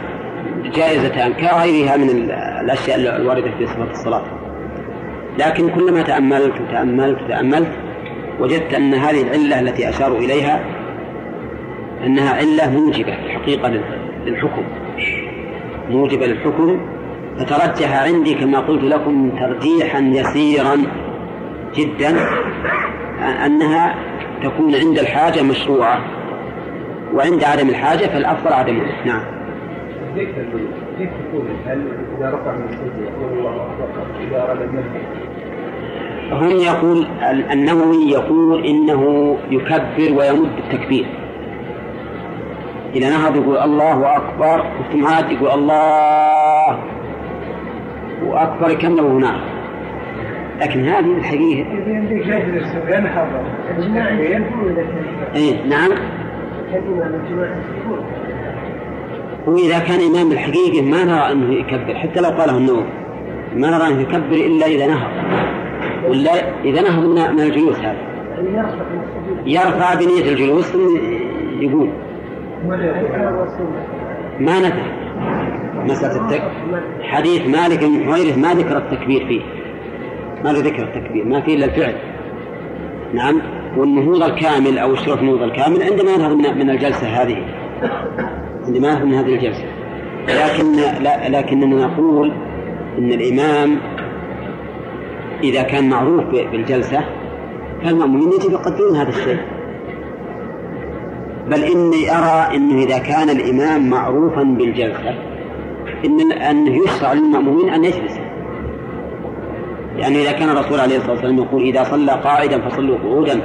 [0.75, 2.11] جائزتان كغيرها من
[2.61, 4.25] الأشياء الواردة في صفة الصلاة.
[5.39, 7.73] لكن كلما تأملت وتأملت وتأملت
[8.41, 10.61] وجدت أن هذه العلة التي أشاروا إليها
[12.07, 13.81] أنها علة موجبة في الحقيقة
[14.27, 14.63] للحكم.
[15.91, 16.81] موجبة للحكم
[17.39, 20.77] فترجح عندي كما قلت لكم ترجيحا يسيرا
[21.77, 22.17] جدا
[23.47, 23.95] أنها
[24.43, 26.01] تكون عند الحاجة مشروعة
[27.15, 29.23] وعند عدم الحاجة فالأفضل عدمها نعم.
[30.15, 30.29] كيف
[31.31, 31.83] تقول هل
[32.19, 32.69] إذا رفع من
[33.03, 33.69] يقول الله
[34.29, 34.69] إذا أراد
[36.33, 37.07] هم يقول
[37.53, 41.07] النووي يقول إنه يكبر ويمد التكبير.
[42.95, 46.79] إذا نهض يقول الله أكبر واستمعات يقول الله.
[48.27, 49.41] وأكبر كم هناك؟
[50.61, 51.71] لكن هذه الحقيقة.
[55.35, 55.91] إيه نعم.
[59.47, 62.87] وإذا كان إمام الحقيقة ما نرى أنه يكبر حتى لو قاله النوم.
[63.57, 65.11] ما نرى أنه يكبر إلا إذا نهض
[66.09, 66.33] ولا
[66.65, 67.97] إذا نهض من الجلوس هذا.
[69.47, 70.97] يرفع بنية الجلوس ثم
[71.61, 71.89] يقول.
[74.41, 74.83] ما نفع.
[75.85, 76.43] مسألة التك...
[77.03, 79.41] حديث مالك بن حويرث ما ذكر التكبير فيه.
[80.45, 81.95] ما له ذكر التكبير ما فيه إلا الفعل.
[83.15, 83.41] نعم.
[83.77, 87.37] والنهوض الكامل أو الشرف النهوض الكامل عندما ينهض من, الجلسة هذه.
[88.67, 89.65] عندما ينهض من هذه الجلسة.
[90.29, 92.33] لكن لا لكننا نقول
[92.99, 93.79] إن الإمام
[95.43, 97.05] إذا كان معروف بالجلسة
[97.85, 99.39] فالمأمومين يجب يقدرون هذا الشيء.
[101.51, 105.15] بل إني أرى أنه إذا كان الإمام معروفا بالجلسة
[106.05, 108.29] إن أنه يشرع للمأمومين أن يجلسوا.
[109.97, 113.41] يعني إذا كان الرسول عليه الصلاة والسلام يقول إذا صلى قاعدا فصلوا قعودا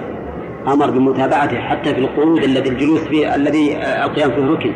[0.68, 4.72] أمر بمتابعته حتى في القعود الذي الجلوس فيه الذي القيام فيه ركن.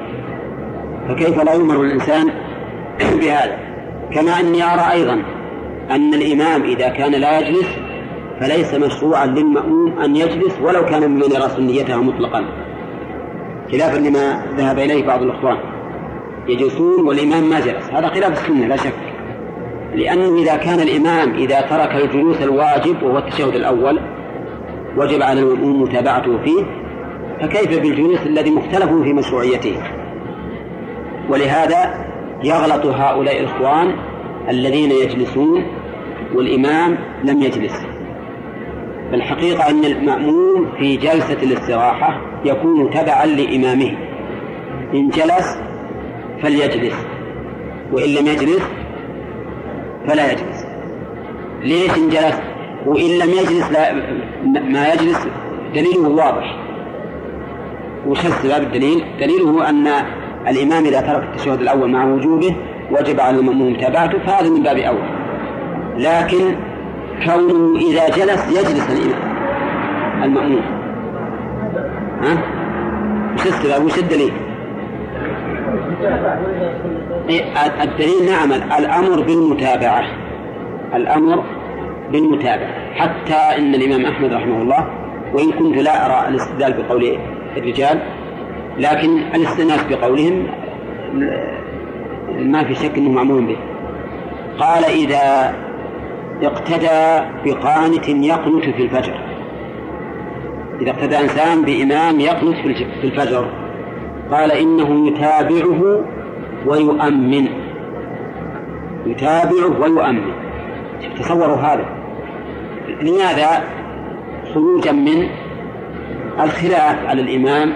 [1.09, 2.32] فكيف لا يؤمر الإنسان
[3.21, 3.57] بهذا؟
[4.11, 5.23] كما أني أرى أيضا
[5.91, 7.67] أن الإمام إذا كان لا يجلس
[8.39, 12.45] فليس مشروعا للمأموم أن يجلس ولو كان ممن يرى سنيتها مطلقا.
[13.72, 15.57] خلافا لما ذهب إليه بعض الإخوان.
[16.47, 17.89] يجلسون والإمام ما جلس.
[17.93, 18.93] هذا خلاف السنة لا شك.
[19.95, 23.99] لأنه إذا كان الإمام إذا ترك الجلوس الواجب وهو التشهد الأول
[24.97, 26.63] وجب على المأموم متابعته فيه
[27.41, 29.78] فكيف بالجلوس الذي مختلف في مشروعيته؟
[31.30, 32.05] ولهذا
[32.43, 33.95] يغلط هؤلاء الإخوان
[34.49, 35.63] الذين يجلسون
[36.36, 37.86] والإمام لم يجلس.
[39.11, 43.91] فالحقيقة أن المأموم في جلسة الاستراحة يكون تبعا لإمامه.
[44.93, 45.58] إن جلس
[46.41, 46.95] فليجلس
[47.91, 48.64] وإن لم يجلس
[50.08, 50.66] فلا يجلس.
[51.62, 52.39] ليش إن جلس؟
[52.86, 53.93] وإن لم يجلس لا
[54.62, 55.28] ما يجلس
[55.76, 56.56] دليله واضح.
[58.08, 59.88] وش السبب الدليل؟ دليله أن
[60.48, 62.56] الإمام إذا ترك التشهد الأول مع وجوبه
[62.91, 65.10] وجب على المأموم متابعته فهذا من باب أول.
[65.98, 66.56] لكن
[67.26, 70.76] كونه إذا جلس يجلس الإمام المأموم.
[72.22, 72.57] ها؟
[73.45, 74.34] السبب؟ وش الدليل؟
[77.84, 80.03] الدليل نعم الأمر بالمتابعة
[80.95, 81.43] الأمر
[82.11, 84.88] بالمتابعة حتى إن الإمام أحمد رحمه الله
[85.34, 87.18] وإن كنت لا أرى الاستدلال بقول
[87.57, 87.99] الرجال
[88.78, 90.47] لكن الاستئناس بقولهم
[92.39, 93.57] ما في شك أنه معمول به
[94.59, 95.55] قال إذا
[96.43, 99.26] اقتدى بقانت يقنت في الفجر
[100.82, 102.55] إذا اقتدى إنسان بإمام يقنت
[103.01, 103.49] في الفجر.
[104.32, 106.01] قال إنه يتابعه
[106.65, 107.47] ويؤمن.
[109.05, 110.32] يتابعه ويؤمن.
[111.19, 111.86] تصوروا هذا.
[113.01, 113.63] لماذا؟
[114.53, 115.28] خروجا من
[116.39, 117.73] الخلاف على الإمام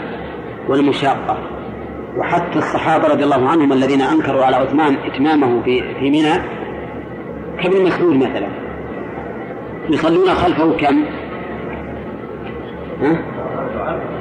[0.67, 1.37] والمشاقة.
[2.17, 6.33] وحتى الصحابة رضي الله عنهم الذين أنكروا على عثمان إتمامه في في منى
[7.63, 8.47] كابن مسعود مثلا.
[9.89, 11.05] يصلون خلفه كم؟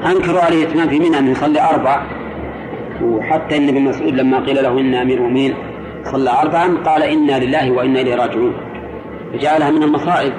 [0.06, 2.02] أنكروا عليه إتمام في منى أنه يصلي أربع
[3.02, 5.54] وحتى إن ابن مسعود لما قيل له إن أمير المؤمنين
[6.04, 8.52] صلى أربعا قال إنا لله وإنا إليه راجعون.
[9.32, 10.32] فجعلها من المصائب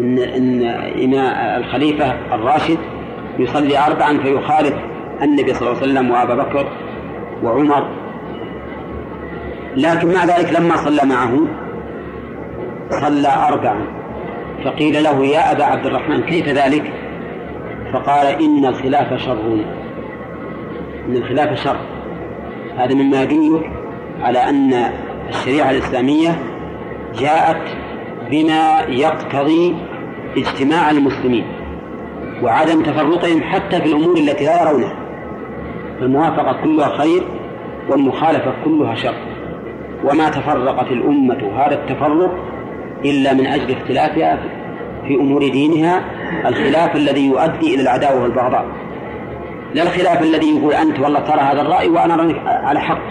[0.00, 0.18] إن
[1.02, 1.14] إن
[1.58, 2.78] الخليفة الراشد
[3.38, 4.74] يصلي أربعا فيخالف
[5.22, 6.66] النبي صلى الله عليه وسلم وأبا بكر
[7.42, 7.88] وعمر.
[9.76, 11.38] لكن مع ذلك لما صلى معه
[12.90, 13.86] صلى أربعا.
[14.64, 16.92] فقيل له يا أبا عبد الرحمن كيف ذلك؟
[17.94, 19.64] فقال إن الخلاف شر.
[21.08, 21.76] إن الخلاف شر.
[22.76, 23.70] هذا مما يدلك
[24.22, 24.74] على أن
[25.28, 26.38] الشريعة الإسلامية
[27.20, 27.62] جاءت
[28.30, 29.74] بما يقتضي
[30.36, 31.44] اجتماع المسلمين
[32.42, 34.94] وعدم تفرقهم حتى في الأمور التي لا يرونها.
[36.00, 37.22] فالموافقة كلها خير
[37.88, 39.14] والمخالفة كلها شر.
[40.04, 42.34] وما تفرقت الأمة هذا التفرق
[43.04, 44.38] إلا من أجل اختلافها
[45.06, 46.04] في أمور دينها
[46.46, 48.66] الخلاف الذي يؤدي إلى العداوة والبغضاء.
[49.74, 53.02] لا الخلاف الذي يقول أنت والله ترى هذا الرأي وأنا رأيك على حق.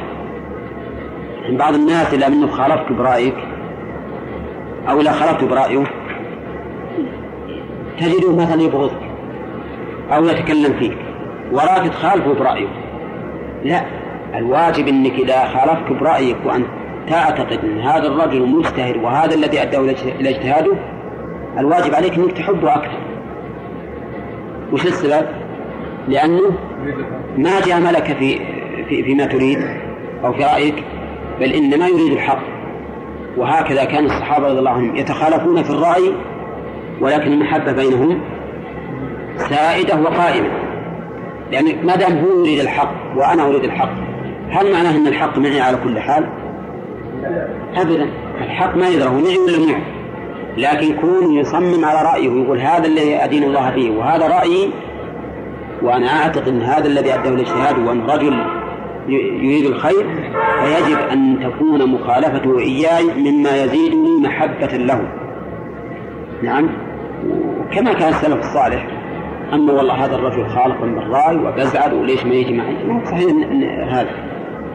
[1.50, 3.36] بعض الناس إذا منه خالفك برأيك
[4.90, 5.84] أو إذا خالفت برأيه
[8.00, 9.02] تجده مثلا يبغضك
[10.12, 10.98] أو يتكلم فيك
[11.52, 12.68] وراك تخالفه برأيه.
[13.64, 13.82] لا
[14.36, 16.68] الواجب أنك إذا خالفك برأيك وأنت
[17.10, 19.80] تعتقد أن هذا الرجل مجتهد وهذا الذي أداه
[20.20, 20.74] إلى اجتهاده
[21.58, 23.13] الواجب عليك أنك تحبه أكثر.
[24.74, 25.26] وش السبب؟
[26.08, 26.52] لأنه
[27.38, 28.40] ما جاملك في
[28.90, 29.60] في فيما تريد
[30.24, 30.84] أو في رأيك
[31.40, 32.42] بل إنما يريد الحق
[33.38, 36.14] وهكذا كان الصحابة رضي الله عنهم يتخالفون في الرأي
[37.02, 38.22] ولكن المحبة بينهم
[39.38, 40.50] سائدة وقائمة
[41.52, 43.92] يعني ما دام هو يريد الحق وأنا أريد الحق
[44.50, 46.30] هل معناه أن الحق معي على كل حال؟
[47.76, 48.10] أبدا
[48.42, 49.82] الحق ما يدره معي ولا معه
[50.58, 54.70] لكن كون يصمم على رأيه ويقول هذا الذي أدين الله به وهذا رأيي
[55.82, 58.46] وأنا أعتقد أن هذا الذي أداه الاجتهاد وأن رجل
[59.08, 60.06] يريد الخير
[60.64, 65.08] فيجب أن تكون مخالفته إياي مما يزيدني محبة له.
[66.44, 66.70] نعم؟
[67.72, 68.88] كما كان السلف الصالح.
[69.54, 72.76] أما والله هذا الرجل خالق بالرأي وبزعل وليش ما يجي معي؟
[73.06, 73.28] صحيح
[73.90, 74.10] هذا.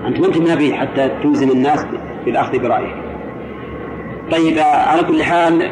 [0.07, 1.87] أنت ما أنت نبي حتى توزن الناس
[2.25, 3.08] بالأخذ برأيه
[4.31, 5.71] طيب على كل حال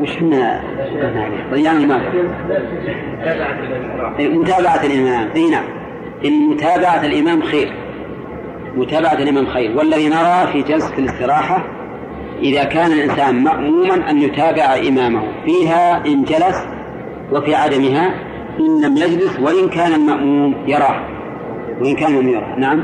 [0.00, 0.60] وش إحنا
[1.52, 2.00] ضيعنا المال
[4.18, 5.28] متابعة الإمام.
[5.36, 5.64] أي نعم.
[6.24, 7.72] إن متابعة الإمام خير.
[8.76, 9.78] متابعة الإمام خير.
[9.78, 11.64] والذي نرى في جلسة الاستراحة
[12.42, 15.22] إذا كان الإنسان مأموما أن يتابع إمامه.
[15.44, 16.66] فيها إن جلس
[17.32, 18.14] وفي عدمها
[18.60, 21.00] إن لم يجلس وإن كان المأموم يراه.
[21.80, 22.58] وإن كان المأموم يراه.
[22.58, 22.82] نعم.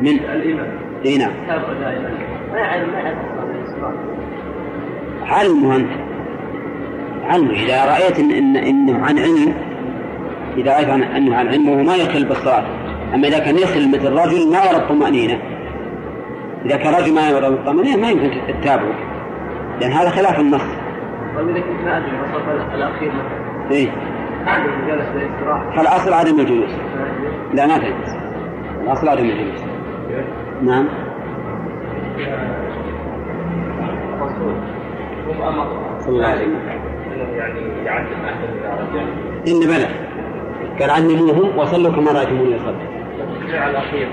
[0.00, 0.66] من؟ الإمام.
[1.04, 1.32] أي نعم.
[2.52, 2.90] ما يعلم
[5.22, 5.90] علمه أنت.
[7.24, 7.52] علمه.
[7.52, 9.54] إذا رأيت إن, إن إنه عن علم
[10.56, 12.64] إذا رأيت أنه عن علم وهو ما يخل بالصلاة.
[13.14, 15.38] أما إذا كان يخل مثل رجل ما يرى الطمأنينة.
[16.64, 18.30] إذا كان رجل ما يرى الطمأنينة ما يمكن
[18.60, 18.94] تتابعه
[19.80, 20.62] لأن هذا خلاف النص.
[21.36, 22.10] طيب إذا كنت ما أدري
[22.74, 23.70] الأخير مثلا.
[23.70, 23.88] إيه.
[25.76, 26.70] فالأصل عدم الجلوس.
[27.54, 28.16] لا ما تجلس.
[28.84, 29.64] الأصل عدم الجلوس.
[30.62, 30.88] نعم.
[37.84, 38.06] يعني
[39.48, 39.88] إن بلى.
[40.80, 42.74] قال علموهم وصلوا كما رأيتموني يصلي
[43.70, 44.08] الأخير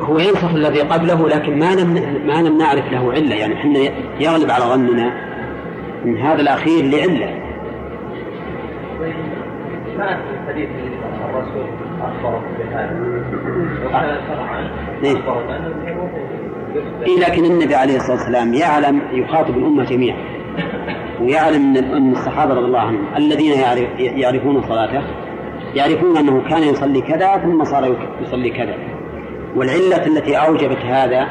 [0.00, 1.94] هو ينصف الذي قبله لكن ما لم
[2.26, 3.34] ما لم نعرف له علة.
[3.34, 3.78] يعني إحنا
[4.20, 5.12] يغلب على ظننا
[6.04, 7.42] من هذا الأخير لعلة.
[9.98, 10.68] ما الحديث
[11.30, 14.70] الرسول؟ اخبره بهذا شرعا
[15.04, 15.16] إيه.
[17.18, 20.16] لكن النبي عليه الصلاة والسلام يعلم يخاطب الأمة جميعا.
[21.20, 23.52] ويعلم أن الصحابة رضي الله عنهم الذين
[23.98, 25.02] يعرفون صلاته
[25.74, 28.74] يعرفون أنه كان يصلي كذا ثم صار يصلي كذا.
[29.56, 31.26] والعلة التي أوجبت هذا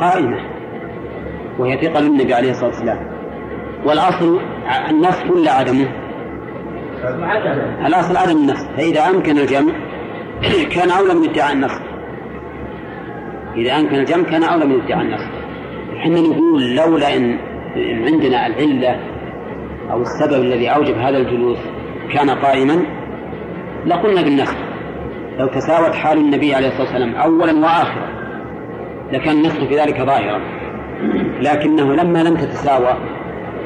[0.00, 0.36] قائمة
[1.58, 2.98] وهي ثقل النبي عليه الصلاة والسلام.
[3.84, 4.40] والأصل
[4.90, 6.01] النص ولا عدمه؟
[7.86, 9.72] الأصل عدم النص فإذا أمكن الجمع
[10.74, 11.80] كان أولى من ادعاء النص
[13.56, 15.22] إذا أمكن الجمع كان أولى من ادعاء النص
[15.96, 17.38] إحنا نقول لولا إن
[17.76, 19.00] عندنا العلة
[19.90, 21.58] أو السبب الذي أوجب هذا الجلوس
[22.12, 22.82] كان قائما
[23.86, 24.56] لقلنا بالنسخ
[25.38, 28.08] لو تساوت حال النبي عليه الصلاة والسلام أولا وآخرا
[29.12, 30.40] لكان النسخ في ذلك ظاهرا.
[31.40, 32.96] لكنه لما لم تتساوى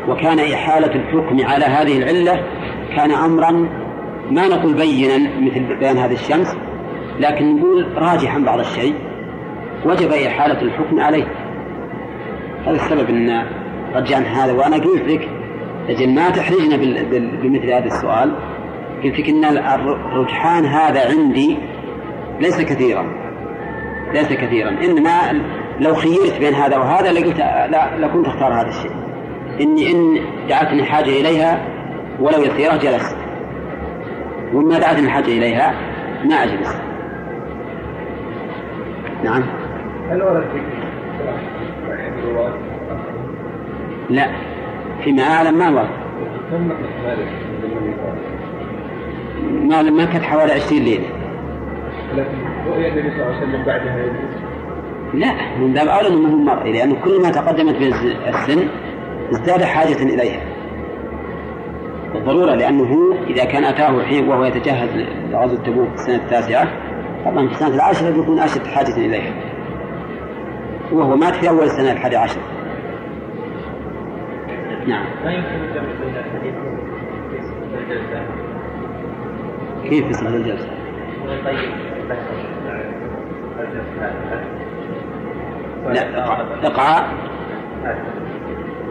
[0.09, 2.43] وكان إحالة الحكم على هذه العلة
[2.97, 3.51] كان أمرا
[4.31, 6.57] ما نقول بينا مثل بيان هذه الشمس
[7.21, 8.95] لكن نقول راجحا بعض الشيء
[9.85, 11.27] وجب إحالة الحكم عليه.
[12.67, 13.47] هذا السبب أن
[13.95, 15.29] رجعنا هذا وأنا قلت لك
[15.89, 16.77] أجل ما تحرجنا
[17.43, 18.33] بمثل هذا السؤال.
[19.05, 21.57] قلت لك أن الرجحان هذا عندي
[22.41, 23.07] ليس كثيرا
[24.15, 24.69] ليس كثيرا.
[24.69, 25.41] إنما
[25.81, 28.93] لو خيرت بين هذا وهذا لقلت لا لكنت أختار هذا الشيء.
[29.61, 31.76] إني إن دعتني حاجة إليها
[32.21, 33.17] ولو يسيرة جلست
[34.55, 35.75] وما دعتني الحاجة إليها
[36.25, 36.77] ما أجلس.
[39.25, 39.43] نعم.
[40.11, 40.45] هل ورد
[44.11, 44.27] لا.
[45.05, 45.89] فيما أعلم ما ورد
[49.63, 51.05] ما ما كانت حوالي 20 ليلة.
[52.17, 52.39] لكن
[52.69, 53.97] رؤية النبي صلى الله عليه وسلم بعدها
[55.15, 55.33] لا.
[55.61, 57.89] من باب أولى أنه هو مرئي لأنه كل ما تقدمت به
[58.29, 58.69] السن
[59.33, 60.56] ازداد حاجة إليها.
[62.17, 64.89] بالضرورة لأنه إذا كان أتاه حين وهو يتجهز
[65.31, 66.69] لغزو تبوك في السنة التاسعة
[67.25, 69.33] طبعا في السنة العاشرة يكون أشد حاجة إليها
[70.93, 72.41] وهو مات في أول السنة الحادية عشر
[74.87, 75.07] نعم.
[79.85, 80.69] كيف في صلاة الجلسة؟
[85.87, 87.09] لا اقعاء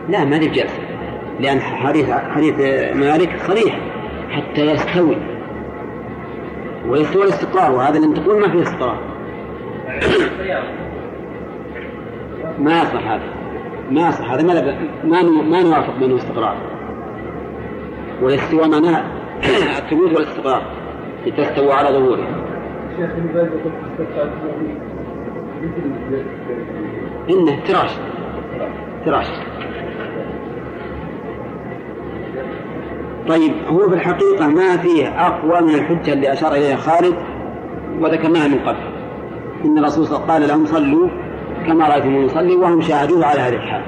[0.10, 0.85] لا ما هي بجلسة
[1.40, 2.60] لأن حديث حديث
[2.96, 3.80] مالك صريح
[4.30, 5.18] حتى يستوي.
[6.88, 9.00] ويستوي الاستقرار وهذا اللي تقول ما فيه استقرار.
[12.60, 13.24] ما يصح هذا.
[13.92, 14.44] ما يصح هذا.
[14.44, 14.62] ما
[15.04, 16.58] ما ما نوافق بينه استقرار.
[18.22, 19.04] والاستواء معناه
[19.80, 20.62] الثبوت والاستقرار.
[21.26, 22.28] لتستوى على ظهوره.
[22.98, 23.10] شيخ
[27.30, 27.92] إنه تراش.
[29.06, 29.28] تراش.
[33.28, 37.16] طيب هو في الحقيقة ما فيه أقوى من الحجة اللي أشار إليها خالد
[38.02, 38.96] وذكرناها من قبل.
[39.66, 41.10] إن الرسول صلى الله عليه وسلم قال لهم صلوا
[41.68, 43.82] كما رأيتم نصلي وهم شاهدوه على هذه الحال.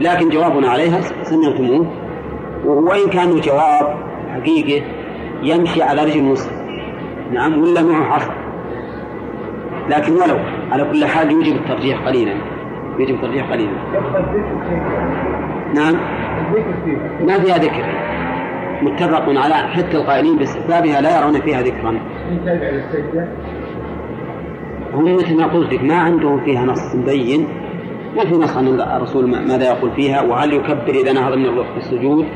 [0.00, 1.86] لكن جوابنا عليها سمعتموه.
[2.64, 3.96] وإن كان جواب
[4.34, 4.82] حقيقي
[5.42, 6.58] يمشي على رجل مسلم.
[7.32, 8.32] نعم ولا معه حصر.
[9.88, 10.38] لكن ولو
[10.70, 12.34] على كل حال يوجب الترجيح قليلا.
[12.98, 13.72] يوجب الترجيح قليلا.
[15.74, 16.17] نعم.
[17.26, 17.84] ما فيها ذكر.
[18.82, 22.00] متفق على حتى القائلين باستحبابها لا يرون فيها ذكرا.
[24.94, 27.46] هم مثل ما قلت لك ما عندهم فيها نص مبين
[28.16, 32.26] ما في نص عن الرسول ماذا يقول فيها وهل يكبر إذا نهض من السجود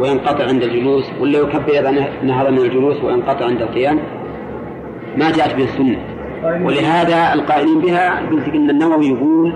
[0.00, 1.90] وينقطع عند الجلوس ولا يكبر إذا
[2.22, 3.98] نهض من الجلوس وينقطع عند القيام؟
[5.16, 5.98] ما جاءت به السنة
[6.66, 9.52] ولهذا القائلين بها قلت إن النووي يقول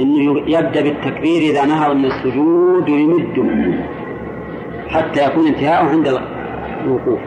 [0.00, 3.50] انه يبدأ بالتكبير إذا نهض من السجود ويمد
[4.88, 6.20] حتى يكون انتهاؤه عند
[6.84, 7.20] الوقوف.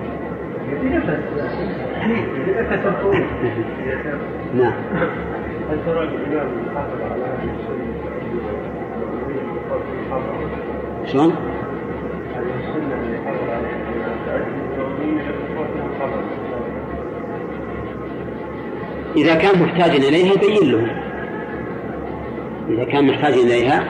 [4.55, 4.73] نعم.
[11.05, 11.35] شلون؟
[19.15, 21.12] إذا كان محتاجا إليها يبين له.
[22.69, 23.83] إذا كان محتاجا إليها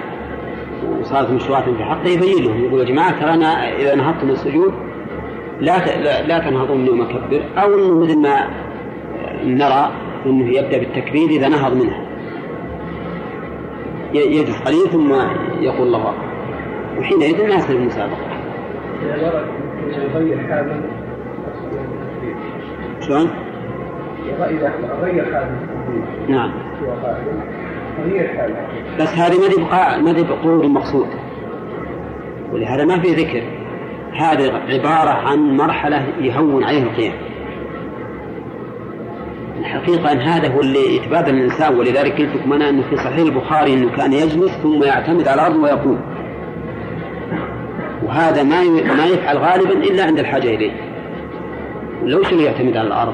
[1.00, 4.74] وصارت مشروعات في حقه يبين يقول يا جماعة ترى أنا إذا نهضت من السجود
[5.60, 5.78] لا
[6.22, 8.48] لا تنهضوا مني ومكبر أو إنه مثل ما
[9.44, 9.92] نرى
[10.26, 12.04] أنه يبدأ بالتكبير إذا نهض منها
[14.14, 15.14] يجلس قليل ثم
[15.62, 16.34] يقول الله أكبر.
[17.00, 18.18] وحينئذ ما يصير المسابقة.
[23.02, 23.30] شلون؟
[24.50, 25.62] إذا غير حاله
[26.28, 26.52] نعم.
[29.00, 31.08] بس هذه ما تبقى ما تبقى مقصود
[32.54, 33.44] ولهذا ما في ذكر.
[34.14, 37.14] هذه عبارة عن مرحلة يهون عليه القيام.
[39.60, 43.74] الحقيقة أن هذا هو اللي يتبادل الإنسان ولذلك قلت لكم أنا أنه في صحيح البخاري
[43.74, 46.00] أنه كان يجلس ثم يعتمد على الأرض ويقوم.
[48.04, 48.64] وهذا ما
[48.94, 50.72] ما يفعل غالبا إلا عند الحاجة إليه.
[52.04, 53.14] لو شنو يعتمد على الأرض؟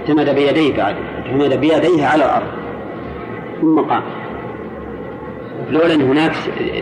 [0.00, 0.94] اعتمد بيديه بعد.
[1.26, 2.57] اعتمد بيديه على الأرض.
[3.60, 4.02] ثم قام.
[5.70, 6.32] لولا أن هناك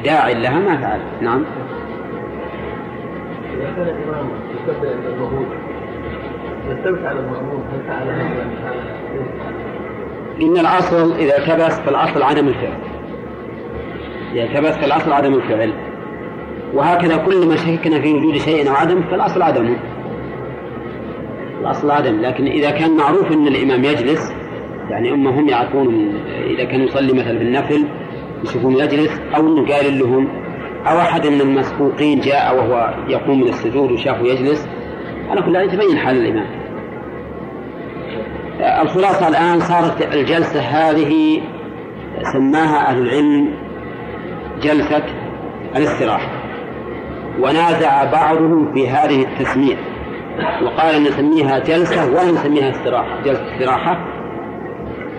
[0.04, 1.00] داعي لها ما فعل.
[1.20, 1.44] نعم.
[3.54, 3.96] إذا كان
[6.68, 8.46] يلتبس على هل فعل هذا
[10.42, 12.78] إن الأصل إذا التبس فالأصل عدم الفعل.
[14.32, 15.72] إذا التبس فالأصل عدم الفعل.
[16.74, 19.76] وهكذا كل ما شككنا في وجود شيء أو عدم فالأصل عدمه
[21.60, 22.20] الأصل عدم.
[22.20, 24.45] لكن إذا كان معروف أن الإمام يجلس
[24.90, 26.14] يعني هم هم يعرفون
[26.46, 27.84] إذا كان يصلي مثلا بالنفل
[28.44, 30.28] يشوفون يجلس أو أنه قال لهم
[30.86, 34.68] أو أحد من المسبوقين جاء وهو يقوم من السجود وشافه يجلس.
[35.30, 36.46] على كل حال يتبين حال الإمام؟
[38.82, 41.40] الخلاصة الآن صارت الجلسة هذه
[42.22, 43.54] سماها أهل العلم
[44.62, 45.02] جلسة
[45.76, 46.30] الاستراحة.
[47.40, 49.76] ونازع بعضهم في هذه التسمية
[50.62, 54.15] وقال نسميها جلسة ولا نسميها استراحة جلسة استراحة.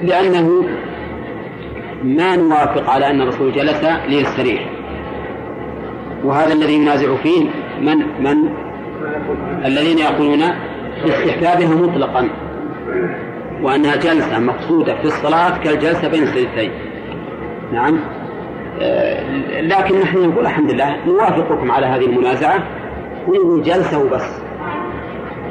[0.04, 0.64] لأنه
[2.04, 4.70] ما نوافق على أن الرسول جلس ليستريح.
[6.24, 7.46] وهذا الذي ينازع فيه
[7.82, 8.50] من من
[9.66, 10.44] الذين يقولون
[11.04, 12.30] باستحبابها مطلقا
[13.62, 16.72] وأنها جلسة مقصودة في الصلاة كالجلسة بين السجدتين.
[17.74, 18.00] نعم.
[18.82, 22.64] آه، لكن نحن نقول الحمد لله نوافقكم على هذه المنازعة
[23.28, 24.42] ونقول جلسة وبس.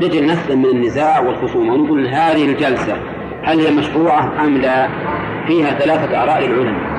[0.02, 2.96] نجل نسلم من النزاع والخصومة ونقول هذه الجلسة
[3.46, 4.88] هل هي مشروعة أم لا؟
[5.46, 6.96] فيها ثلاثة آراء للعلماء.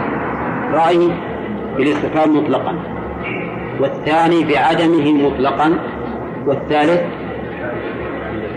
[0.73, 1.11] رأي
[1.77, 2.75] بالاستفهام مطلقا
[3.79, 5.79] والثاني بعدمه مطلقا
[6.45, 7.01] والثالث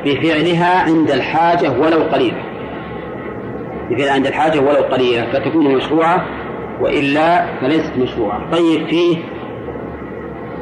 [0.05, 2.43] بفعلها عند الحاجة ولو قليلة.
[3.91, 6.25] بفعلها عند الحاجة ولو قليلة فتكون مشروعة
[6.81, 8.51] وإلا فليست مشروعة.
[8.53, 9.17] طيب فيه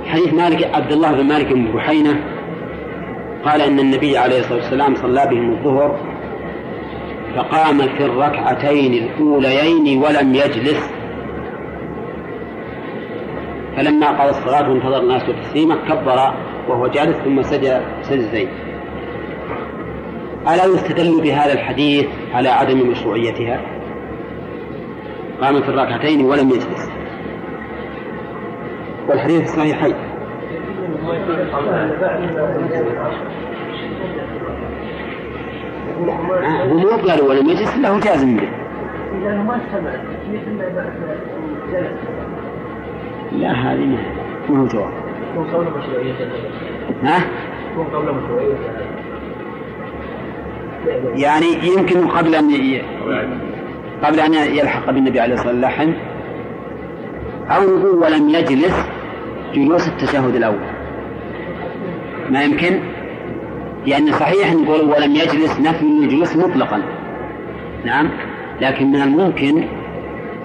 [0.06, 2.20] حديث مالك عبد الله بن مالك بن بحينة
[3.44, 5.98] قال إن النبي عليه الصلاة والسلام صلى بهم الظهر
[7.36, 10.90] فقام في الركعتين الأوليين ولم يجلس.
[13.76, 16.34] فلما قضى الصلاة وانتظر الناس تسليمه كبر
[16.68, 18.48] وهو جالس ثم سجد سجدتين
[20.48, 23.60] ألا يستدل بهذا الحديث على عدم مشروعيتها؟
[25.40, 26.90] قام في الركعتين ولم يجلس.
[29.08, 29.94] والحديث الصحيحين.
[35.98, 38.48] هو مو قال ولم يجلس إلا هو جازم به.
[39.22, 39.90] ما استمع.
[43.32, 43.98] لا هذه
[44.48, 44.92] ما هو جواب.
[45.36, 46.14] قبل مشروعية
[47.02, 47.18] ها؟
[47.92, 48.54] قبل مشروعية
[51.14, 52.82] يعني يمكن قبل أن ي...
[54.02, 55.94] قبل أن يلحق بالنبي عليه الصلاة والسلام
[57.50, 58.88] أو نقول ولم يجلس
[59.54, 60.58] جلوس التشهد الأول
[62.30, 62.80] ما يمكن
[63.88, 66.82] لأن صحيح نقول ولم يجلس نفي الجلوس مطلقا.
[67.84, 68.10] نعم.
[68.60, 69.64] لكن من الممكن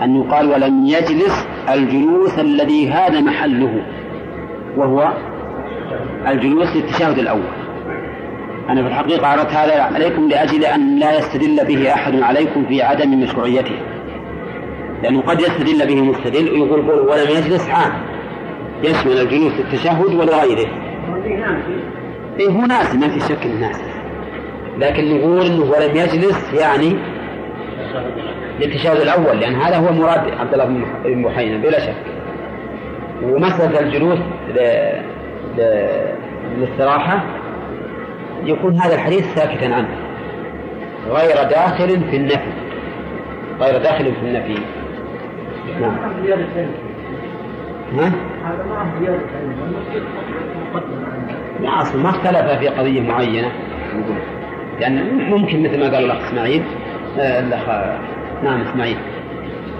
[0.01, 3.83] أن يقال ولم يجلس الجلوس الذي هذا محله
[4.77, 5.13] وهو
[6.27, 7.53] الجلوس للتشهد الأول.
[8.69, 13.19] أنا في الحقيقة أردت هذا عليكم لأجل أن لا يستدل به أحد عليكم في عدم
[13.21, 13.75] مشروعيته.
[15.03, 17.91] لأنه قد يستدل به مستدل ويقول قول ولم يجلس عام.
[18.83, 20.67] يشمل الجلوس للتشهد ولغيره.
[22.39, 23.81] إيه هو ناس ما في شك إنه ناس.
[24.79, 26.95] لكن نقول إنه ولم يجلس يعني
[28.59, 30.65] للتشهد الأول لأن هذا هو مراد عبد الله
[31.03, 31.95] بن محينا بلا شك.
[33.23, 34.19] ومسألة الجلوس
[34.55, 34.59] ل...
[35.57, 35.61] ل...
[38.45, 39.97] يكون هذا الحديث ساكتا عنه.
[41.09, 42.51] غير داخل في النفي.
[43.59, 44.57] غير داخل في النفي.
[45.81, 45.95] نعم.
[47.99, 48.11] ها؟
[48.43, 49.17] هذا ما زيادة
[50.73, 51.22] لا
[51.67, 53.51] أصل ما اختلف في قضية معينة.
[54.79, 56.63] لأن ممكن مثل ما قال الأخ إسماعيل
[57.19, 57.69] آه، الأخ
[58.43, 58.97] نعم إسماعيل.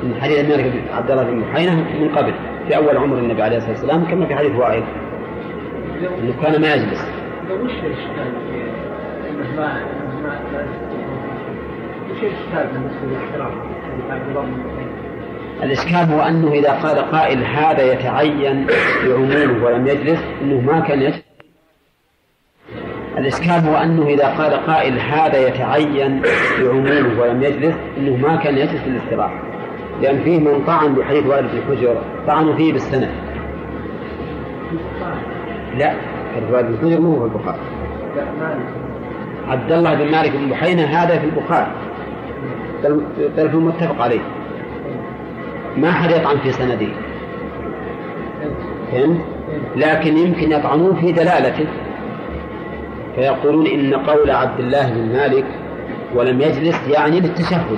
[0.03, 2.33] من حديث الملك عبد الله بن محينة من قبل
[2.67, 4.83] في أول عمر النبي عليه الصلاة والسلام كما في حديث وائل.
[6.19, 7.07] أنه كان ما يجلس.
[15.63, 18.67] الإشكال هو أنه إذا قال قائل هذا يتعين
[19.05, 21.32] بعمومه ولم يجلس أنه ما كان يجلس.
[23.17, 26.21] الإشكال هو أنه إذا قال قائل هذا يتعين
[26.59, 29.41] بعمومه ولم يجلس أنه ما كان يجلس للاستراحة
[30.01, 31.95] لأن فيه من طعن بحديث وائل بن حجر
[32.27, 33.11] طعنوا فيه بالسنة.
[35.77, 35.93] لا
[36.35, 37.59] حديث وائل بن حجر مو في البخاري.
[39.47, 41.71] عبد الله بن مالك بن بحينة هذا في البخاري.
[43.37, 44.21] بل متفق عليه.
[45.77, 46.87] ما حد يطعن في سنده.
[48.91, 49.21] فهمت؟
[49.75, 51.67] لكن يمكن يطعنون في دلالته.
[53.15, 55.45] فيقولون إن قول عبد الله بن مالك
[56.15, 57.77] ولم يجلس يعني للتشهد.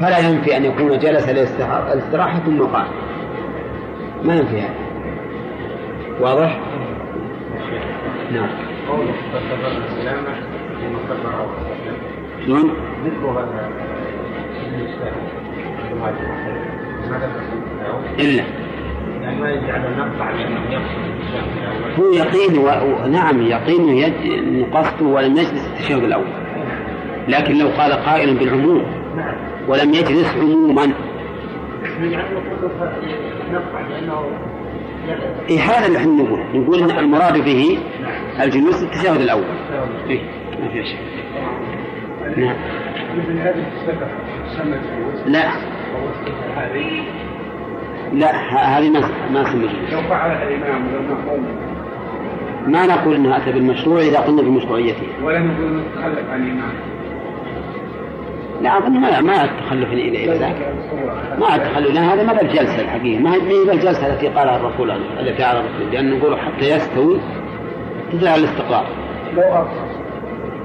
[0.00, 2.86] فلا ينفي أن يكون جلس للاستراحة ثم قام
[4.24, 4.74] ما ينفي هذا.
[6.20, 6.60] واضح؟
[8.32, 8.48] نعم.
[12.46, 12.70] شلون؟
[13.04, 13.70] مثل هذا
[18.18, 18.59] إلا.
[19.40, 21.10] ما يجعل النقطع لأنه يقصد
[21.98, 23.06] هو يقين و...
[23.08, 24.64] نعم يقين يج...
[24.72, 26.26] قصده ولم يجلس التشهد الأول.
[27.28, 28.82] لكن لو قال قائل بالعموم
[29.68, 30.92] ولم يجلس عموما.
[35.50, 37.78] إيه هذا اللي إحنا نقول نقول إن المراد به
[38.42, 39.44] الجلوس التشهد الأول.
[40.10, 40.20] إيه
[40.60, 40.98] ما في شيء.
[42.36, 42.56] نعم.
[45.26, 45.50] لا.
[48.14, 48.32] لا
[48.78, 49.00] هذه ما
[49.30, 49.38] ما
[49.92, 50.82] لو فعلها الإمام
[52.66, 55.06] ما نقول إنها أتى بالمشروع إذا قلنا بمشروعيته.
[55.22, 56.72] ولا نقول نتخلف عن الإمام.
[58.62, 60.74] لا أظن ما ما التخلف إلى إلى ذاك.
[61.38, 63.20] ما التخلف لأن هذا ما الجلسه الحقيقة.
[63.20, 65.92] ما هي الجلسه التي قالها الرسول التي على الرسول.
[65.92, 67.20] لأن نقول حتى يستوي
[68.12, 68.86] تدل على الاستقرار.
[69.36, 69.86] لو ابطا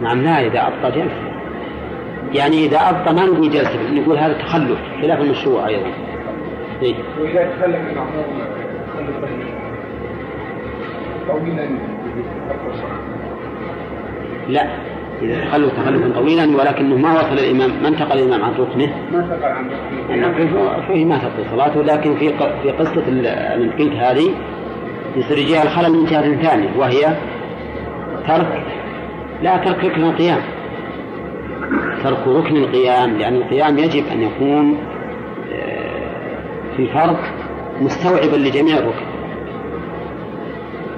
[0.01, 1.35] نعم لا إذا ابطا جلسة.
[2.33, 5.89] يعني إذا أبطى ما نقول جلسة نقول هذا تخلف خلاف المشروع أيضا.
[6.81, 7.75] إيه؟ وإذا تخلف
[11.27, 11.69] طويلا.
[14.49, 14.67] لا.
[15.21, 17.71] إذا تخلف تخلفا طويلا ولكنه ما وصل الإمام.
[17.81, 19.69] ما انتقل الإمام عن ركنه ما انتقل عن
[20.23, 22.33] ركنه فيه ما تبطل صلاته لكن في
[22.63, 24.29] في قصة البنت هذه
[25.15, 27.15] يصير يجيها الخلل من جهة ثانية وهي
[28.27, 28.63] ترك
[29.43, 30.41] لا ترك ركن القيام.
[32.03, 34.77] ترك ركن القيام لأن القيام يجب أن يكون
[36.77, 37.17] في فرض
[37.81, 39.05] مستوعبا لجميع الركن.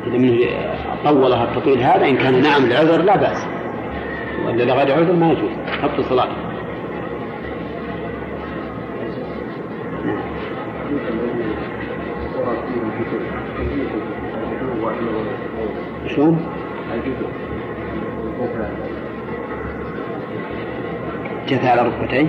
[0.08, 0.40] إذا من
[1.04, 3.48] طولها التطويل هذا إن كان نعم العذر لا بأس.
[4.46, 5.52] وإلا لغير عذر ما يجوز.
[5.82, 6.48] تبطل صلاته
[16.08, 16.46] شلون؟
[21.48, 22.28] جث على ركبتيه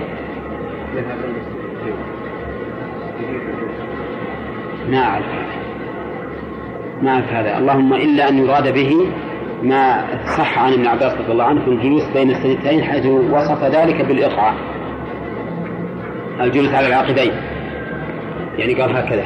[4.89, 5.25] ما أعرف.
[7.01, 7.57] ما أعرف هذا.
[7.57, 9.11] اللهم إلا أن يراد به
[9.63, 10.05] ما
[10.37, 14.55] صح عن ابن عباس رضي الله عنه في الجلوس بين السجدتين حيث وصف ذلك بالإقعاء
[16.41, 17.31] الجلوس على العقبين
[18.57, 19.23] يعني قال هكذا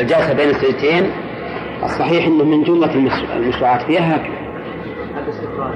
[0.00, 1.10] الجلسة بين السجدتين
[1.82, 2.94] الصحيح إنه من جملة
[3.36, 4.36] المشروعات فيها هكذا.
[5.14, 5.74] هذا استقرار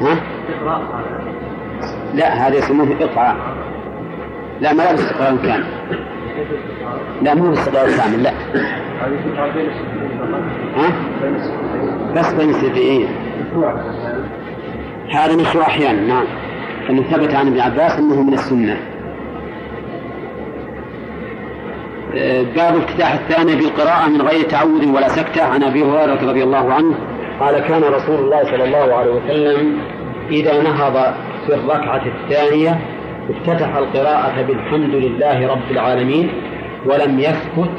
[0.00, 1.04] ها؟ استقرار
[2.14, 3.36] لا هذا يسموه إقعاء
[4.64, 5.64] لا ما لا استقرار كامل.
[7.22, 8.32] لا مو باستقرار كامل لا.
[10.76, 10.92] ها؟
[12.16, 13.08] بس بين السفيين
[15.10, 16.24] هذا مشروع أحيانا نعم.
[16.90, 18.76] أنه ثبت عن ابن عباس أنه من السنة.
[22.56, 25.42] باب افتتاح الثاني بالقراءة من غير تعود ولا سكتة.
[25.42, 26.94] عن أبي هريرة رضي الله عنه
[27.40, 29.78] قال كان رسول الله صلى الله عليه وسلم
[30.30, 31.14] إذا نهض
[31.46, 32.93] في الركعة الثانية
[33.30, 36.28] افتتح القراءة بالحمد لله رب العالمين
[36.86, 37.70] ولم يسكت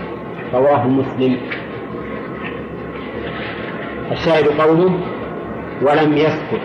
[0.54, 1.38] رواه مسلم
[4.12, 4.92] الشاهد قوله
[5.82, 6.62] ولم يسكت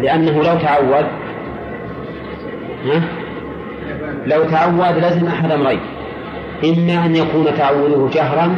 [0.00, 1.06] لأنه لو تعود
[2.86, 3.02] ها؟
[4.26, 5.80] لو تعود لزم أحد أمرين
[6.64, 8.56] إما أن يكون تعوده جهرا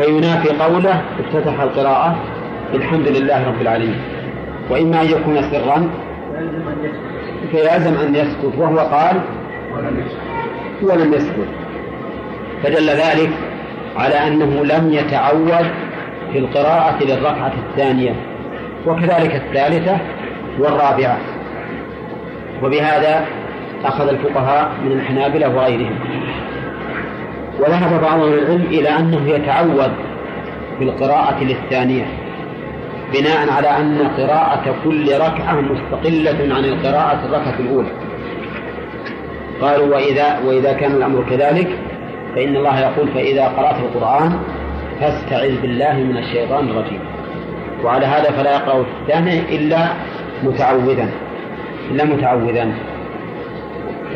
[0.00, 2.16] فينافي قوله افتتح القراءة
[2.72, 4.00] بالحمد لله رب العالمين
[4.70, 5.90] وإما أن يكون سرا
[7.54, 9.20] فيلزم أن يسكت وهو قال
[10.82, 11.48] ولم يسكت.
[12.62, 13.30] فدل ذلك
[13.96, 15.66] على أنه لم يتعود
[16.32, 18.14] في القراءة للركعة الثانية
[18.86, 19.98] وكذلك الثالثة
[20.58, 21.18] والرابعة.
[22.62, 23.26] وبهذا
[23.84, 25.98] أخذ الفقهاء من الحنابلة وغيرهم.
[27.60, 29.92] وذهب بعض العلم إلى أنه يتعود
[30.78, 32.23] في القراءة للثانية.
[33.14, 37.88] بناء على أن قراءة كل ركعة مستقلة عن القراءة الركعة الأولى.
[39.60, 41.78] قالوا وإذا وإذا كان الأمر كذلك
[42.34, 44.38] فإن الله يقول فإذا قرأت القرآن
[45.00, 47.00] فاستعذ بالله من الشيطان الرجيم.
[47.84, 49.88] وعلى هذا فلا يقرأ في الثانية إلا
[50.42, 51.08] متعوذا
[51.90, 52.72] إلا متعوذا.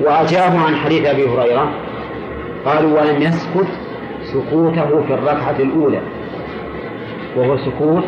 [0.03, 1.71] وأجابوا عن حديث أبي هريرة
[2.65, 3.69] قالوا ولم يسكت
[4.33, 6.01] سكوته في الركعة الأولى
[7.37, 8.05] وهو سكوت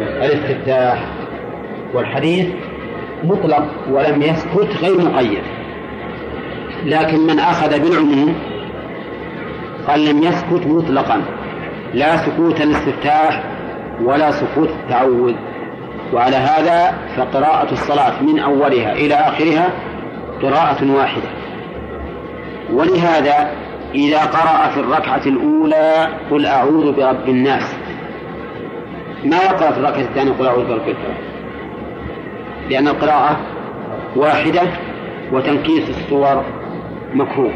[0.00, 1.04] الاستفتاح
[1.94, 2.46] والحديث
[3.24, 5.42] مطلق ولم يسكت غير مقيد.
[6.84, 8.34] لكن من أخذ بالعموم
[9.88, 11.22] قال لم يسكت مطلقا.
[11.94, 13.42] لا سكوت الاستفتاح
[14.02, 15.34] ولا سكوت التعوذ.
[16.12, 19.72] وعلى هذا فقراءة الصلاة من أولها إلى آخرها
[20.42, 21.28] قراءة واحدة.
[22.72, 23.50] ولهذا
[23.94, 27.76] إذا قرأ في الركعة الأولى قل أعوذ برب الناس.
[29.24, 30.94] ما يقرأ في الركعة الثانية قل أعوذ برب
[32.70, 33.40] لأن القراءة
[34.16, 34.62] واحدة
[35.32, 36.44] وتنكيس الصور
[37.14, 37.52] مكروه.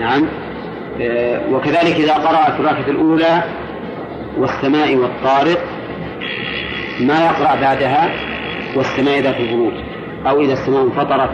[0.00, 0.26] نعم.
[1.00, 3.42] آه، وكذلك إذا قرأ في الركعة الأولى
[4.38, 5.58] والسماء والطارق
[7.00, 8.10] ما يقرأ بعدها
[8.76, 9.72] والسماء ذات البروج
[10.26, 11.30] أو إذا السماء انفطرت.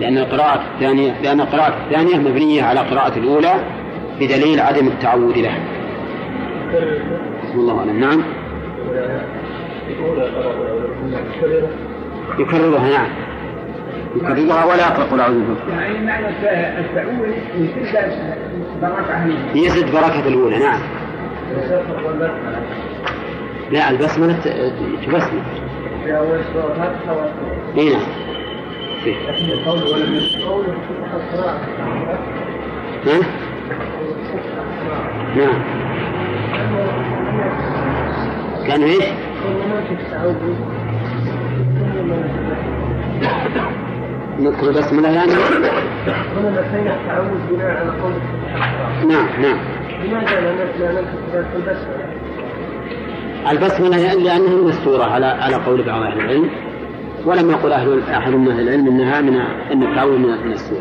[0.00, 3.54] لأن القراءة الثانية لأن القراءة الثانية مبنية على القراءة الأولى
[4.20, 5.60] بدليل عدم التعود لها.
[7.50, 8.22] بسم الله أعلم نعم.
[12.38, 13.08] يكررها نعم.
[14.16, 16.28] يكررها ولا يقرأ قل أعوذ يعني معنى
[16.78, 17.34] التأويل
[19.54, 20.80] يزد بركة الأولى نعم.
[23.70, 24.32] لا البسملة
[25.06, 25.42] تبسمل.
[27.78, 28.02] اي نعم.
[29.06, 29.80] يقول
[33.06, 33.20] ها؟
[35.36, 35.80] نعم.
[38.66, 39.04] كان إيش؟
[44.40, 44.70] نذكر
[47.50, 48.12] بناء على قول
[49.08, 49.58] نعم نعم
[50.04, 52.06] لماذا لا نذكر البسملة؟
[53.50, 56.50] البسملة لأنها من السورة على على قول بعض أهل العلم
[57.26, 59.36] ولم يقل أهل أحد من أهل العلم أنها من
[59.72, 60.80] أن التعوذ من السورة.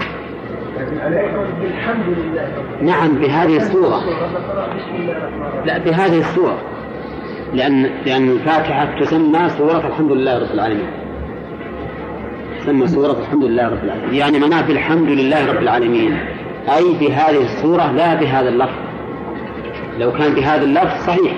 [2.81, 4.01] نعم بهذه السورة
[5.65, 6.57] لا بهذه السورة
[7.53, 10.89] لأن لأن الفاتحة تسمى سورة الحمد لله رب العالمين.
[12.59, 14.13] تسمى سورة الحمد لله رب العالمين.
[14.13, 16.17] يعني معناه بالحمد لله رب العالمين.
[16.75, 18.79] أي بهذه السورة لا بهذا اللفظ.
[19.99, 21.33] لو كان بهذا اللفظ صحيح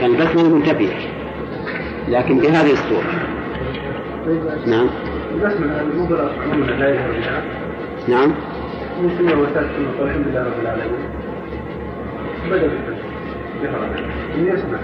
[0.00, 0.90] كان البسملة منتبه
[2.08, 3.10] لكن بهذه الصورة.
[4.66, 4.86] نعم.
[8.08, 8.32] نعم.
[10.00, 11.16] والحمد لله رب العالمين.
[12.50, 12.70] بدأ
[14.38, 14.78] يسمع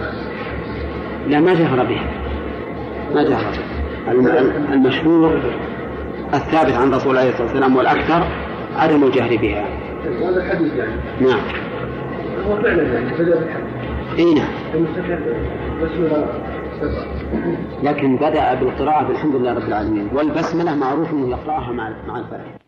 [1.28, 2.10] لا ما جهر بها.
[3.14, 4.74] ما جهر بها.
[4.74, 5.40] المشهور
[6.34, 8.26] الثابت عن رسول الله صلى الله عليه وسلم والأكثر
[8.76, 9.64] عدم الجهر بها.
[10.04, 10.92] هذا الحديث يعني.
[11.20, 11.40] نعم.
[12.46, 14.48] هو فعلا يعني بدأ بالحديث إي نعم.
[15.82, 16.24] بسم
[17.82, 20.08] لكن بدأ بالقراءة بالحمد لله رب العالمين.
[20.14, 22.61] والبسملة معروف أنه يقرأها مع مع الفاتحة